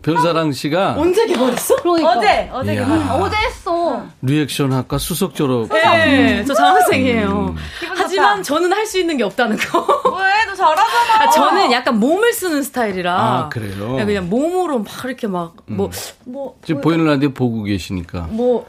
[0.03, 1.77] 변사랑 씨가 언제 개발했어?
[1.77, 2.85] 그러니까 어제, 어제 이야.
[2.87, 3.21] 개발.
[3.23, 5.69] 어제 했어 리액션 학과 수석 졸업.
[5.69, 7.55] 네, 저 장학생이에요.
[7.79, 8.43] 기분 하지만 좋다.
[8.43, 9.79] 저는 할 수 있는 게 없다는 거.
[10.19, 10.45] 왜?
[10.47, 11.23] 너 잘하잖아.
[11.25, 13.13] 아, 저는 약간 몸을 쓰는 스타일이라.
[13.15, 13.91] 아, 그래요?
[13.91, 15.91] 그냥, 그냥 몸으로 막 이렇게 막, 뭐,
[16.25, 16.57] 뭐.
[16.65, 18.27] 지금 뭐, 보이는 라디오 보고 계시니까.
[18.31, 18.67] 뭐,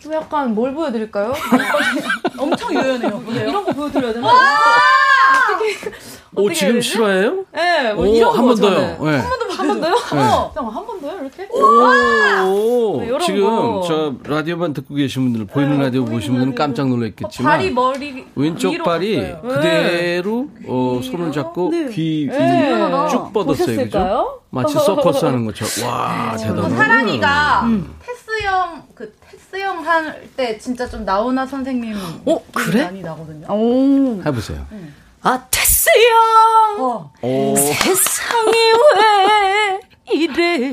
[0.00, 1.32] 좀 약간 뭘 보여드릴까요?
[2.36, 3.20] 엄청 유연해요.
[3.20, 3.48] 보세요.
[3.48, 4.28] 이런 거 보여드려야 되나?
[6.34, 6.88] 오, 어떻게 지금 해야 되지?
[6.88, 7.44] 실화예요?
[7.52, 8.98] 네, 뭐 오, 이런 한거번 더요.
[9.10, 9.18] 네.
[9.18, 9.94] 한 번도 한 번 더요?
[10.12, 10.18] 네.
[10.20, 11.18] 어, 한번 더요?
[11.20, 11.48] 이렇게?
[11.52, 13.84] 오, 네, 요런 지금 거.
[13.86, 19.16] 저 라디오만 듣고 계신 분들, 보이는 라디오 보신 분들은 깜짝 놀랐겠지만 발이 머리 왼쪽 발이
[19.16, 19.40] 갔어요.
[19.42, 23.08] 그대로 어, 손을 잡고 귀, 귀 네.
[23.10, 23.76] 쭉 뻗었어요.
[23.76, 24.40] 그죠?
[24.50, 25.88] 마치 서커스 하는 것처럼.
[25.90, 26.68] 와, 대단하다.
[26.76, 27.68] 사랑이가
[28.04, 31.94] 테스형 그 테스형 할 때 진짜 좀 나훈아 선생님
[32.26, 32.84] 어, 그래?
[32.84, 33.46] 많이 나거든요.
[33.50, 34.22] 오.
[34.24, 34.64] 해보세요.
[35.22, 36.84] 아, 테스 형!
[36.84, 37.12] 어.
[37.22, 38.52] 오, 세상이
[38.96, 39.80] 왜
[40.14, 40.68] 이래?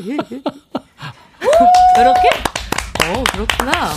[1.97, 2.29] 이렇게?
[3.05, 3.93] 어, 그렇구나.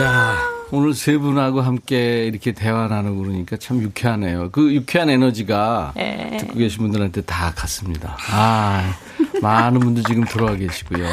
[0.00, 0.36] 야
[0.70, 4.50] 오늘 세 분하고 함께 이렇게 대화 나누고 그러니까 참 유쾌하네요.
[4.50, 6.38] 그 유쾌한 에너지가 네.
[6.40, 8.16] 듣고 계신 분들한테 다 갔습니다.
[8.30, 8.94] 아,
[9.40, 11.06] 많은 분들 지금 들어와 계시고요.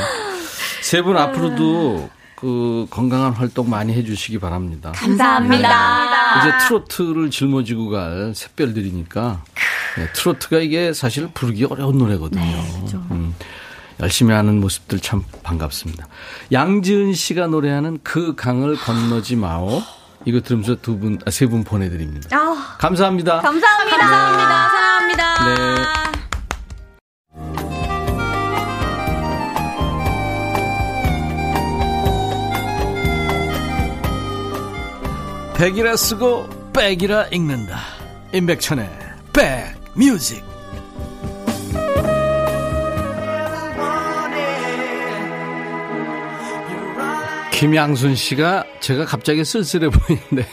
[0.81, 2.09] 세 분 앞으로도
[2.41, 4.91] 그 건강한 활동 많이 해주시기 바랍니다.
[4.95, 6.39] 감사합니다.
[6.39, 9.43] 이제 트로트를 짊어지고 갈 샛별들이니까
[9.97, 12.41] 네, 트로트가 이게 사실 부르기 어려운 노래거든요.
[13.11, 13.35] 음,
[13.99, 16.07] 열심히 하는 모습들 참 반갑습니다.
[16.51, 19.83] 양지은 씨가 노래하는 그 강을 건너지 마오.
[20.25, 22.29] 이거 들으면서 두 분, 아, 세 분 보내드립니다.
[22.35, 23.41] 아, 감사합니다.
[23.41, 23.97] 감사합니다.
[23.97, 24.69] 감사합니다.
[24.69, 25.45] 사랑합니다.
[26.13, 26.20] 네.
[35.61, 37.77] 백이라 쓰고 백이라 읽는다.
[38.33, 38.89] 임백천의
[39.31, 40.43] 백뮤직.
[47.51, 50.47] 김양순 씨가 제가 갑자기 쓸쓸해 보이는데요.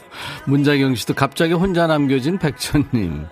[0.48, 3.26] 문자경 씨도 갑자기 혼자 남겨진 백천님.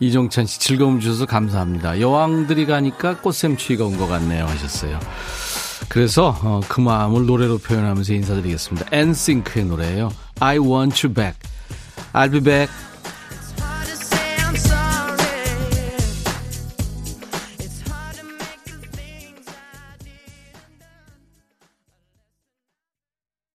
[0.00, 2.00] 이종찬 씨 즐거움 주셔서 감사합니다.
[2.00, 4.98] 여왕들이 가니까 꽃샘추위가 온 것 같네요 하셨어요.
[5.88, 8.88] 그래서 어, 그 마음을 노래로 표현하면서 인사드리겠습니다.
[8.90, 10.10] 엔싱크의 노래예요.
[10.42, 11.36] I want you back.
[12.12, 12.68] I'll be back.